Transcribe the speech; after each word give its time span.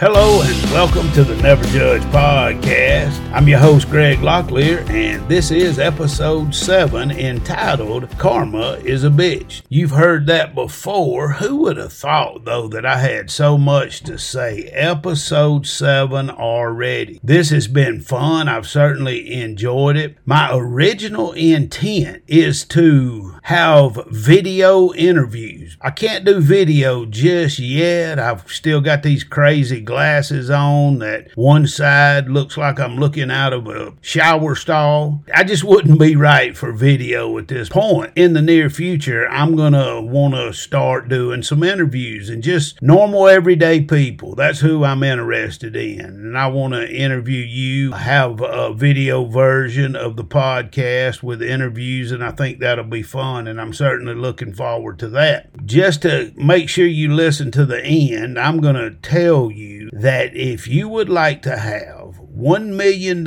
Hello 0.00 0.42
and 0.42 0.62
welcome 0.70 1.10
to 1.10 1.24
the 1.24 1.34
Never 1.42 1.64
Judge 1.70 2.02
podcast. 2.02 3.18
I'm 3.32 3.48
your 3.48 3.58
host, 3.58 3.90
Greg 3.90 4.18
Locklear, 4.18 4.88
and 4.88 5.28
this 5.28 5.50
is 5.50 5.80
episode 5.80 6.54
7 6.54 7.10
entitled 7.10 8.08
Karma 8.16 8.74
is 8.84 9.02
a 9.02 9.08
Bitch. 9.10 9.62
You've 9.68 9.90
heard 9.90 10.28
that 10.28 10.54
before. 10.54 11.32
Who 11.32 11.56
would 11.62 11.78
have 11.78 11.92
thought, 11.92 12.44
though, 12.44 12.68
that 12.68 12.86
I 12.86 12.98
had 12.98 13.28
so 13.28 13.58
much 13.58 14.02
to 14.02 14.18
say? 14.18 14.66
Episode 14.66 15.66
7 15.66 16.30
already. 16.30 17.18
This 17.24 17.50
has 17.50 17.66
been 17.66 18.00
fun. 18.00 18.48
I've 18.48 18.68
certainly 18.68 19.32
enjoyed 19.32 19.96
it. 19.96 20.16
My 20.24 20.50
original 20.52 21.32
intent 21.32 22.22
is 22.28 22.64
to 22.66 23.37
have 23.48 23.98
video 24.08 24.92
interviews. 24.92 25.78
I 25.80 25.90
can't 25.90 26.26
do 26.26 26.38
video 26.38 27.06
just 27.06 27.58
yet. 27.58 28.18
I've 28.18 28.46
still 28.52 28.82
got 28.82 29.02
these 29.02 29.24
crazy 29.24 29.80
glasses 29.80 30.50
on 30.50 30.98
that 30.98 31.34
one 31.34 31.66
side 31.66 32.28
looks 32.28 32.58
like 32.58 32.78
I'm 32.78 32.98
looking 32.98 33.30
out 33.30 33.54
of 33.54 33.66
a 33.66 33.94
shower 34.02 34.54
stall. 34.54 35.24
I 35.34 35.44
just 35.44 35.64
wouldn't 35.64 35.98
be 35.98 36.14
right 36.14 36.54
for 36.54 36.72
video 36.72 37.38
at 37.38 37.48
this 37.48 37.70
point. 37.70 38.12
In 38.16 38.34
the 38.34 38.42
near 38.42 38.68
future, 38.68 39.26
I'm 39.30 39.56
going 39.56 39.72
to 39.72 40.02
want 40.02 40.34
to 40.34 40.52
start 40.52 41.08
doing 41.08 41.42
some 41.42 41.62
interviews 41.62 42.28
and 42.28 42.42
just 42.42 42.82
normal 42.82 43.28
everyday 43.28 43.80
people. 43.80 44.34
That's 44.34 44.60
who 44.60 44.84
I'm 44.84 45.02
interested 45.02 45.74
in. 45.74 46.00
And 46.00 46.36
I 46.36 46.48
want 46.48 46.74
to 46.74 46.86
interview 46.86 47.40
you, 47.40 47.92
have 47.92 48.42
a 48.42 48.74
video 48.74 49.24
version 49.24 49.96
of 49.96 50.16
the 50.16 50.24
podcast 50.24 51.22
with 51.22 51.40
interviews, 51.40 52.12
and 52.12 52.22
I 52.22 52.32
think 52.32 52.58
that'll 52.58 52.84
be 52.84 53.02
fun. 53.02 53.37
And 53.46 53.60
I'm 53.60 53.72
certainly 53.72 54.14
looking 54.14 54.52
forward 54.52 54.98
to 55.00 55.08
that. 55.10 55.64
Just 55.64 56.02
to 56.02 56.32
make 56.36 56.68
sure 56.68 56.86
you 56.86 57.12
listen 57.14 57.50
to 57.52 57.64
the 57.64 57.82
end, 57.84 58.38
I'm 58.38 58.60
going 58.60 58.76
to 58.76 58.90
tell 58.90 59.50
you 59.50 59.90
that 59.92 60.34
if 60.36 60.66
you 60.66 60.88
would 60.88 61.08
like 61.08 61.42
to 61.42 61.56
have 61.56 62.18
$1 62.38 62.68
million 62.68 63.24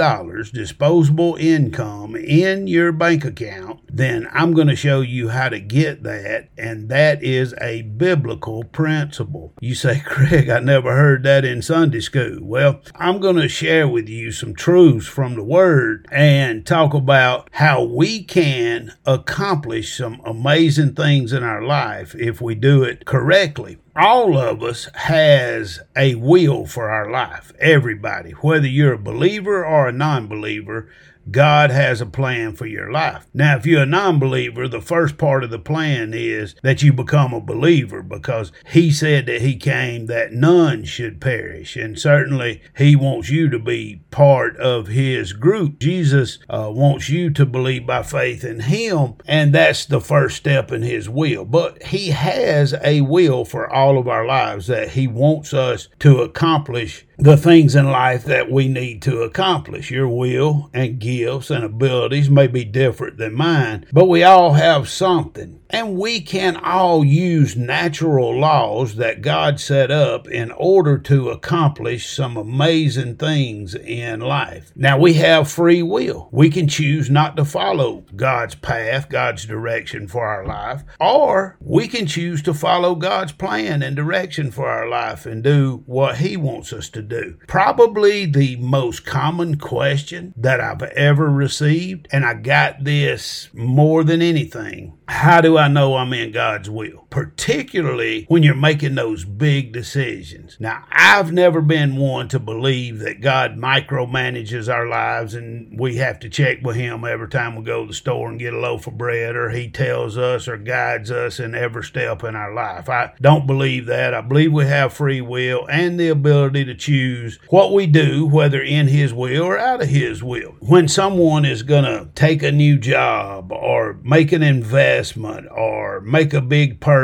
disposable 0.54 1.36
income 1.36 2.16
in 2.16 2.66
your 2.68 2.94
bank 2.94 3.26
account, 3.26 3.82
then 3.92 4.26
I'm 4.32 4.54
going 4.54 4.68
to 4.68 4.76
show 4.76 5.02
you 5.02 5.28
how 5.30 5.50
to 5.50 5.60
get 5.60 6.04
that. 6.04 6.48
And 6.58 6.88
that 6.88 7.22
is 7.22 7.54
a 7.60 7.82
biblical 7.82 8.64
principle. 8.64 9.54
You 9.60 9.76
say, 9.76 10.02
Greg, 10.06 10.50
I 10.50 10.60
never 10.60 10.96
heard 10.96 11.24
that 11.24 11.44
in 11.44 11.62
Sunday 11.62 12.00
school. 12.00 12.38
Well, 12.42 12.82
I'm 12.96 13.20
going 13.20 13.36
to 13.36 13.50
share 13.50 13.88
with 13.88 14.08
you 14.08 14.32
some 14.32 14.56
truths 14.56 15.08
from 15.08 15.36
the 15.36 15.44
Word 15.44 16.08
and 16.10 16.66
talk 16.66 16.94
about 16.94 17.50
how 17.52 17.84
we 17.84 18.24
can 18.24 18.94
accomplish 19.06 19.98
some 19.98 20.22
amazing 20.26 20.96
things 20.96 21.34
in 21.34 21.44
our 21.44 21.62
life 21.62 22.16
if 22.16 22.40
we 22.40 22.56
do 22.56 22.84
it 22.84 23.06
correctly 23.06 23.78
all 23.96 24.38
of 24.38 24.64
us 24.64 24.88
has 24.96 25.80
a 25.98 26.16
will 26.16 26.66
for 26.66 26.90
our 26.90 27.12
life 27.12 27.52
everybody 27.60 28.32
whether 28.32 28.68
you're 28.68 28.94
a 28.94 28.98
believer 28.98 29.66
or 29.66 29.88
a 29.90 29.92
non-believer 29.92 30.90
God 31.30 31.70
has 31.70 32.02
a 32.02 32.06
plan 32.06 32.56
for 32.56 32.66
your 32.66 32.92
life. 32.92 33.28
Now, 33.34 33.58
if 33.58 33.66
you're 33.66 33.84
a 33.84 33.86
non 33.86 34.20
believer, 34.20 34.68
the 34.68 34.82
first 34.82 35.18
part 35.18 35.44
of 35.44 35.50
the 35.50 35.60
plan 35.60 36.14
is 36.14 36.56
that 36.64 36.82
you 36.82 36.92
become 36.92 37.34
a 37.34 37.42
believer 37.42 38.02
because 38.02 38.52
He 38.68 38.92
said 38.92 39.28
that 39.28 39.42
He 39.42 39.56
came 39.56 40.08
that 40.08 40.34
none 40.34 40.84
should 40.84 41.22
perish. 41.22 41.76
And 41.76 42.00
certainly 42.00 42.62
He 42.78 42.96
wants 42.96 43.30
you 43.30 43.50
to 43.50 43.60
be 43.60 44.02
part 44.10 44.58
of 44.58 44.88
His 44.88 45.34
group. 45.34 45.80
Jesus 45.80 46.40
uh, 46.50 46.70
wants 46.74 47.10
you 47.10 47.30
to 47.32 47.46
believe 47.46 47.86
by 47.86 48.04
faith 48.04 48.44
in 48.44 48.62
Him, 48.62 49.16
and 49.26 49.54
that's 49.54 49.86
the 49.86 50.02
first 50.02 50.38
step 50.38 50.72
in 50.72 50.82
His 50.82 51.08
will. 51.08 51.46
But 51.46 51.84
He 51.84 52.10
has 52.10 52.74
a 52.84 53.02
will 53.02 53.46
for 53.46 53.72
all 53.72 53.98
of 53.98 54.08
our 54.08 54.26
lives 54.26 54.68
that 54.68 54.90
He 54.92 55.08
wants 55.08 55.54
us 55.54 55.88
to 56.00 56.22
accomplish 56.22 57.06
the 57.22 57.38
things 57.38 57.76
in 57.76 57.86
life 57.86 58.24
that 58.26 58.50
we 58.50 58.68
need 58.68 59.00
to 59.04 59.22
accomplish. 59.22 59.92
Your 59.92 60.08
will 60.08 60.72
and 60.74 60.98
gifts 60.98 61.52
and 61.52 61.64
abilities 61.64 62.32
may 62.32 62.48
be 62.48 62.66
different 62.66 63.18
than 63.18 63.36
mine, 63.36 63.86
but 63.94 64.10
we 64.10 64.24
all 64.24 64.54
have 64.54 64.90
something. 64.90 65.60
And 65.70 65.98
we 65.98 66.20
can 66.20 66.58
all 66.58 67.06
use 67.06 67.56
natural 67.56 68.38
laws 68.38 68.96
that 68.96 69.22
God 69.22 69.60
set 69.60 69.90
up 69.90 70.28
in 70.28 70.52
order 70.52 70.98
to 70.98 71.30
accomplish 71.30 72.12
some 72.12 72.36
amazing 72.36 73.16
things 73.16 73.74
in 73.74 74.20
life. 74.20 74.74
Now, 74.76 74.98
we 74.98 75.14
have 75.14 75.50
free 75.50 75.82
will. 75.82 76.28
We 76.32 76.50
can 76.50 76.68
choose 76.68 77.10
not 77.10 77.38
to 77.38 77.46
follow 77.46 78.04
God's 78.16 78.56
path, 78.56 79.08
God's 79.08 79.46
direction 79.46 80.10
for 80.10 80.26
our 80.26 80.46
life, 80.46 80.84
or 81.00 81.58
we 81.62 81.88
can 81.88 82.06
choose 82.06 82.42
to 82.42 82.54
follow 82.54 82.96
God's 82.96 83.32
plan 83.32 83.82
and 83.82 83.96
direction 83.96 84.52
for 84.52 84.68
our 84.68 84.90
life 84.90 85.26
and 85.26 85.42
do 85.42 85.84
what 85.86 86.18
He 86.18 86.36
wants 86.36 86.74
us 86.74 86.90
to 86.90 87.02
do. 87.02 87.11
Probably 87.48 88.26
the 88.26 88.56
most 88.58 89.06
common 89.06 89.58
question 89.58 90.34
that 90.38 90.60
I've 90.60 90.82
ever 90.82 91.30
received, 91.30 92.08
and 92.12 92.26
I 92.26 92.34
got 92.34 92.84
this 92.84 93.50
more 93.54 94.04
than 94.04 94.22
anything 94.22 94.98
how 95.12 95.42
do 95.42 95.58
I 95.58 95.68
know 95.68 95.98
I'm 95.98 96.14
in 96.14 96.32
God's 96.32 96.70
will? 96.70 97.01
Particularly 97.12 98.26
when 98.30 98.42
you're 98.42 98.56
making 98.56 98.96
those 98.96 99.26
big 99.26 99.74
decisions. 99.74 100.58
Now, 100.60 100.86
I've 100.92 101.32
never 101.32 101.62
been 101.62 101.98
one 101.98 102.30
to 102.30 102.40
believe 102.40 103.00
that 103.00 103.22
God 103.22 103.58
micromanages 103.58 104.74
our 104.74 104.88
lives 104.88 105.34
and 105.34 105.78
we 105.78 105.98
have 105.98 106.20
to 106.22 106.30
check 106.30 106.60
with 106.64 106.78
Him 106.78 107.04
every 107.04 107.28
time 107.28 107.56
we 107.56 107.64
go 107.64 107.82
to 107.82 107.90
the 107.90 107.94
store 107.94 108.30
and 108.30 108.40
get 108.40 108.54
a 108.54 108.60
loaf 108.60 108.88
of 108.88 108.98
bread, 108.98 109.36
or 109.36 109.50
He 109.50 109.70
tells 109.70 110.18
us 110.18 110.48
or 110.48 110.58
guides 110.58 111.12
us 111.12 111.40
in 111.40 111.54
every 111.54 111.84
step 111.84 112.24
in 112.24 112.36
our 112.36 112.54
life. 112.54 112.88
I 112.90 113.12
don't 113.22 113.46
believe 113.46 113.88
that. 113.88 114.14
I 114.14 114.22
believe 114.22 114.54
we 114.54 114.66
have 114.66 114.94
free 114.94 115.22
will 115.22 115.68
and 115.70 116.00
the 116.00 116.08
ability 116.08 116.66
to 116.66 116.76
choose 116.76 117.38
what 117.50 117.74
we 117.74 117.88
do, 117.88 118.26
whether 118.26 118.62
in 118.62 118.88
His 118.88 119.14
will 119.14 119.44
or 119.44 119.60
out 119.60 119.84
of 119.84 119.90
His 119.90 120.24
will. 120.24 120.56
When 120.62 120.88
someone 120.88 121.44
is 121.44 121.62
going 121.62 121.84
to 121.84 122.10
take 122.16 122.42
a 122.42 122.52
new 122.52 122.78
job 122.78 123.52
or 123.52 124.00
make 124.02 124.32
an 124.32 124.42
investment, 124.42 125.48
or 125.52 126.00
make 126.02 126.34
a 126.34 126.40
big 126.42 126.80
purchase 126.80 127.01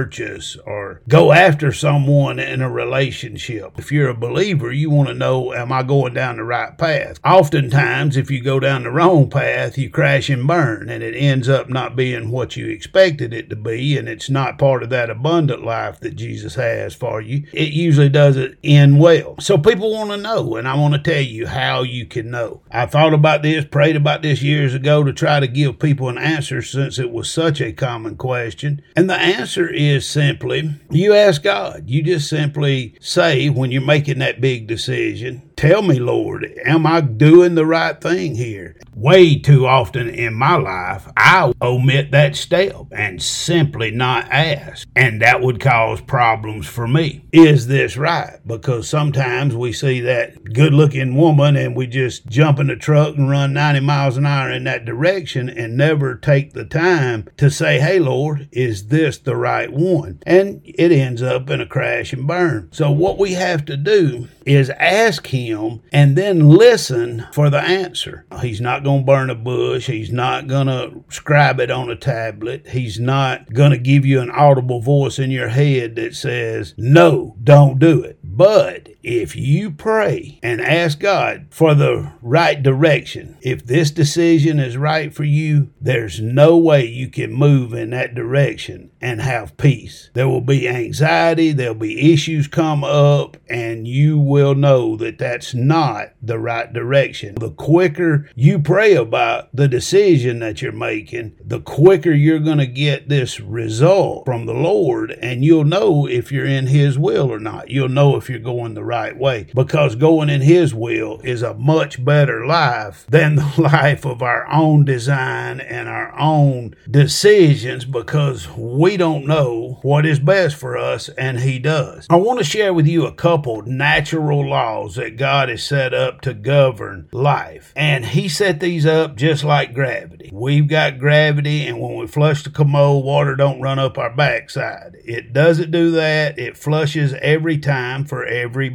or 0.65 1.01
go 1.07 1.31
after 1.31 1.71
someone 1.71 2.39
in 2.39 2.61
a 2.61 2.69
relationship. 2.69 3.77
If 3.77 3.91
you're 3.91 4.09
a 4.09 4.13
believer, 4.13 4.71
you 4.71 4.89
want 4.89 5.09
to 5.09 5.13
know, 5.13 5.53
am 5.53 5.71
I 5.71 5.83
going 5.83 6.13
down 6.13 6.37
the 6.37 6.43
right 6.43 6.77
path? 6.77 7.19
Oftentimes, 7.23 8.17
if 8.17 8.29
you 8.29 8.41
go 8.41 8.59
down 8.59 8.83
the 8.83 8.91
wrong 8.91 9.29
path, 9.29 9.77
you 9.77 9.89
crash 9.89 10.29
and 10.29 10.47
burn 10.47 10.89
and 10.89 11.03
it 11.03 11.15
ends 11.15 11.49
up 11.49 11.69
not 11.69 11.95
being 11.95 12.29
what 12.29 12.55
you 12.55 12.67
expected 12.67 13.33
it 13.33 13.49
to 13.49 13.55
be 13.55 13.97
and 13.97 14.07
it's 14.07 14.29
not 14.29 14.59
part 14.59 14.83
of 14.83 14.89
that 14.89 15.09
abundant 15.09 15.63
life 15.63 15.99
that 16.01 16.15
Jesus 16.15 16.55
has 16.55 16.93
for 16.93 17.21
you. 17.21 17.45
It 17.53 17.69
usually 17.69 18.09
doesn't 18.09 18.57
end 18.63 18.99
well. 18.99 19.35
So 19.39 19.57
people 19.57 19.91
want 19.91 20.11
to 20.11 20.17
know 20.17 20.55
and 20.55 20.67
I 20.67 20.75
want 20.75 20.93
to 20.93 20.99
tell 20.99 21.23
you 21.23 21.47
how 21.47 21.83
you 21.83 22.05
can 22.05 22.29
know. 22.29 22.61
I 22.71 22.85
thought 22.85 23.13
about 23.13 23.43
this, 23.43 23.65
prayed 23.65 23.95
about 23.95 24.21
this 24.21 24.41
years 24.41 24.73
ago 24.73 25.03
to 25.03 25.13
try 25.13 25.39
to 25.39 25.47
give 25.47 25.79
people 25.79 26.09
an 26.09 26.17
answer 26.17 26.61
since 26.61 26.99
it 26.99 27.11
was 27.11 27.29
such 27.29 27.61
a 27.61 27.73
common 27.73 28.15
question? 28.17 28.81
And 28.95 29.09
the 29.09 29.15
answer 29.15 29.67
is 29.69 29.86
simply 30.01 30.75
you 30.89 31.13
ask 31.13 31.43
God. 31.43 31.83
You 31.87 32.03
just 32.03 32.29
simply 32.29 32.95
say 32.99 33.49
when 33.49 33.71
you're 33.71 33.81
making 33.81 34.19
that 34.19 34.41
big 34.41 34.67
decision, 34.67 35.46
Tell 35.57 35.81
me, 35.81 35.97
Lord, 35.97 36.45
am 36.65 36.85
I 36.85 37.01
doing 37.01 37.55
the 37.55 37.65
right 37.65 37.99
thing 37.99 38.35
here? 38.35 38.75
Way 38.93 39.39
too 39.39 39.65
often 39.65 40.07
in 40.07 40.35
my 40.35 40.55
life, 40.55 41.07
I 41.17 41.51
omit 41.59 42.11
that 42.11 42.35
step 42.35 42.85
and 42.91 43.19
simply 43.19 43.89
not 43.89 44.31
ask. 44.31 44.87
And 44.95 45.19
that 45.23 45.41
would 45.41 45.59
cause 45.59 45.99
problems 45.99 46.67
for 46.67 46.87
me. 46.87 47.25
Is 47.31 47.65
this 47.65 47.97
right? 47.97 48.39
Because 48.45 48.87
sometimes 48.87 49.55
we 49.55 49.73
see 49.73 49.99
that 50.01 50.53
good 50.53 50.75
looking 50.75 51.15
woman 51.15 51.55
and 51.55 51.75
we 51.75 51.87
just 51.87 52.27
jump 52.27 52.59
in 52.59 52.67
the 52.67 52.75
truck 52.75 53.15
and 53.15 53.27
run 53.27 53.53
90 53.53 53.79
miles 53.79 54.15
an 54.17 54.27
hour 54.27 54.51
in 54.51 54.63
that 54.65 54.85
direction 54.85 55.49
and 55.49 55.75
never 55.75 56.13
take 56.13 56.53
the 56.53 56.65
time 56.65 57.27
to 57.37 57.49
say, 57.49 57.79
Hey, 57.79 57.97
Lord, 57.97 58.47
is 58.51 58.89
this 58.89 59.17
the 59.17 59.35
right 59.35 59.73
one? 59.73 60.19
And 60.23 60.61
it 60.65 60.91
ends 60.91 61.23
up 61.23 61.49
in 61.49 61.61
a 61.61 61.65
crash 61.65 62.13
and 62.13 62.27
burn. 62.27 62.69
So, 62.71 62.91
what 62.91 63.17
we 63.17 63.33
have 63.33 63.65
to 63.65 63.77
do 63.77 64.27
is 64.45 64.69
ask 64.69 65.25
him 65.25 65.46
and 65.91 66.15
then 66.15 66.49
listen 66.49 67.25
for 67.33 67.49
the 67.49 67.61
answer. 67.61 68.25
He's 68.41 68.61
not 68.61 68.83
going 68.83 69.01
to 69.01 69.05
burn 69.05 69.29
a 69.29 69.35
bush. 69.35 69.87
He's 69.87 70.11
not 70.11 70.47
going 70.47 70.67
to 70.67 71.03
scribe 71.09 71.59
it 71.59 71.71
on 71.71 71.89
a 71.89 71.95
tablet. 71.95 72.67
He's 72.67 72.99
not 72.99 73.53
going 73.53 73.71
to 73.71 73.77
give 73.77 74.05
you 74.05 74.21
an 74.21 74.31
audible 74.31 74.81
voice 74.81 75.19
in 75.19 75.31
your 75.31 75.49
head 75.49 75.95
that 75.95 76.15
says, 76.15 76.73
no, 76.77 77.35
don't 77.43 77.79
do 77.79 78.03
it. 78.03 78.19
But 78.23 78.89
if 79.07 79.37
you 79.37 79.71
pray 79.71 80.37
and 80.43 80.59
ask 80.59 80.99
God 80.99 81.47
for 81.49 81.73
the 81.73 82.11
right 82.21 82.61
direction, 82.61 83.37
if 83.41 83.65
this 83.65 83.89
decision 83.89 84.59
is 84.59 84.75
right 84.75 85.13
for 85.13 85.23
you, 85.23 85.71
there's 85.79 86.19
no 86.19 86.57
way 86.57 86.85
you 86.85 87.07
can 87.09 87.31
move 87.31 87.73
in 87.73 87.91
that 87.91 88.13
direction 88.13 88.91
and 88.99 89.21
have 89.21 89.55
peace. 89.55 90.09
There 90.13 90.27
will 90.27 90.41
be 90.41 90.67
anxiety, 90.67 91.53
there'll 91.53 91.73
be 91.75 92.13
issues 92.13 92.47
come 92.47 92.83
up, 92.83 93.37
and 93.47 93.87
you 93.87 94.19
will 94.19 94.55
know 94.55 94.97
that 94.97 95.17
that's 95.17 95.53
not 95.53 96.13
the 96.21 96.37
right 96.37 96.71
direction. 96.71 97.35
The 97.35 97.51
quicker 97.51 98.29
you 98.35 98.59
pray 98.59 98.95
about 98.95 99.55
the 99.55 99.69
decision 99.69 100.39
that 100.39 100.61
you're 100.61 100.71
making, 100.73 101.37
the 101.43 101.61
quicker 101.61 102.11
you're 102.11 102.39
going 102.39 102.57
to 102.57 102.67
get 102.67 103.07
this 103.07 103.39
result 103.39 104.25
from 104.25 104.45
the 104.45 104.53
Lord, 104.53 105.11
and 105.11 105.45
you'll 105.45 105.63
know 105.63 106.07
if 106.07 106.31
you're 106.31 106.45
in 106.45 106.67
His 106.67 106.99
will 106.99 107.31
or 107.31 107.39
not. 107.39 107.69
You'll 107.69 107.87
know 107.87 108.17
if 108.17 108.29
you're 108.29 108.39
going 108.39 108.73
the 108.73 108.83
right 108.83 108.96
way 109.17 109.47
because 109.53 109.95
going 109.95 110.29
in 110.29 110.41
His 110.41 110.73
will 110.73 111.19
is 111.23 111.41
a 111.41 111.53
much 111.53 112.03
better 112.03 112.45
life 112.45 113.05
than 113.09 113.35
the 113.35 113.53
life 113.57 114.05
of 114.05 114.21
our 114.21 114.47
own 114.51 114.85
design 114.85 115.59
and 115.59 115.87
our 115.87 116.17
own 116.19 116.75
decisions 116.89 117.85
because 117.85 118.47
we 118.49 118.97
don't 118.97 119.25
know 119.25 119.79
what 119.81 120.05
is 120.05 120.19
best 120.19 120.55
for 120.55 120.77
us 120.77 121.09
and 121.09 121.39
He 121.39 121.59
does. 121.59 122.07
I 122.09 122.15
want 122.15 122.39
to 122.39 122.45
share 122.45 122.73
with 122.73 122.87
you 122.87 123.05
a 123.05 123.13
couple 123.13 123.61
natural 123.63 124.47
laws 124.47 124.95
that 124.95 125.17
God 125.17 125.49
has 125.49 125.63
set 125.63 125.93
up 125.93 126.21
to 126.21 126.33
govern 126.33 127.09
life. 127.11 127.73
And 127.75 128.05
He 128.05 128.27
set 128.29 128.59
these 128.59 128.85
up 128.85 129.15
just 129.15 129.43
like 129.43 129.73
gravity. 129.73 130.29
We've 130.33 130.67
got 130.67 130.99
gravity, 130.99 131.65
and 131.65 131.79
when 131.79 131.95
we 131.95 132.07
flush 132.07 132.43
the 132.43 132.49
commode, 132.49 133.03
water 133.03 133.35
don't 133.35 133.61
run 133.61 133.79
up 133.79 133.97
our 133.97 134.13
backside. 134.13 134.97
It 135.05 135.33
doesn't 135.33 135.71
do 135.71 135.91
that. 135.91 136.37
It 136.37 136.57
flushes 136.57 137.13
every 137.21 137.57
time 137.57 138.05
for 138.05 138.25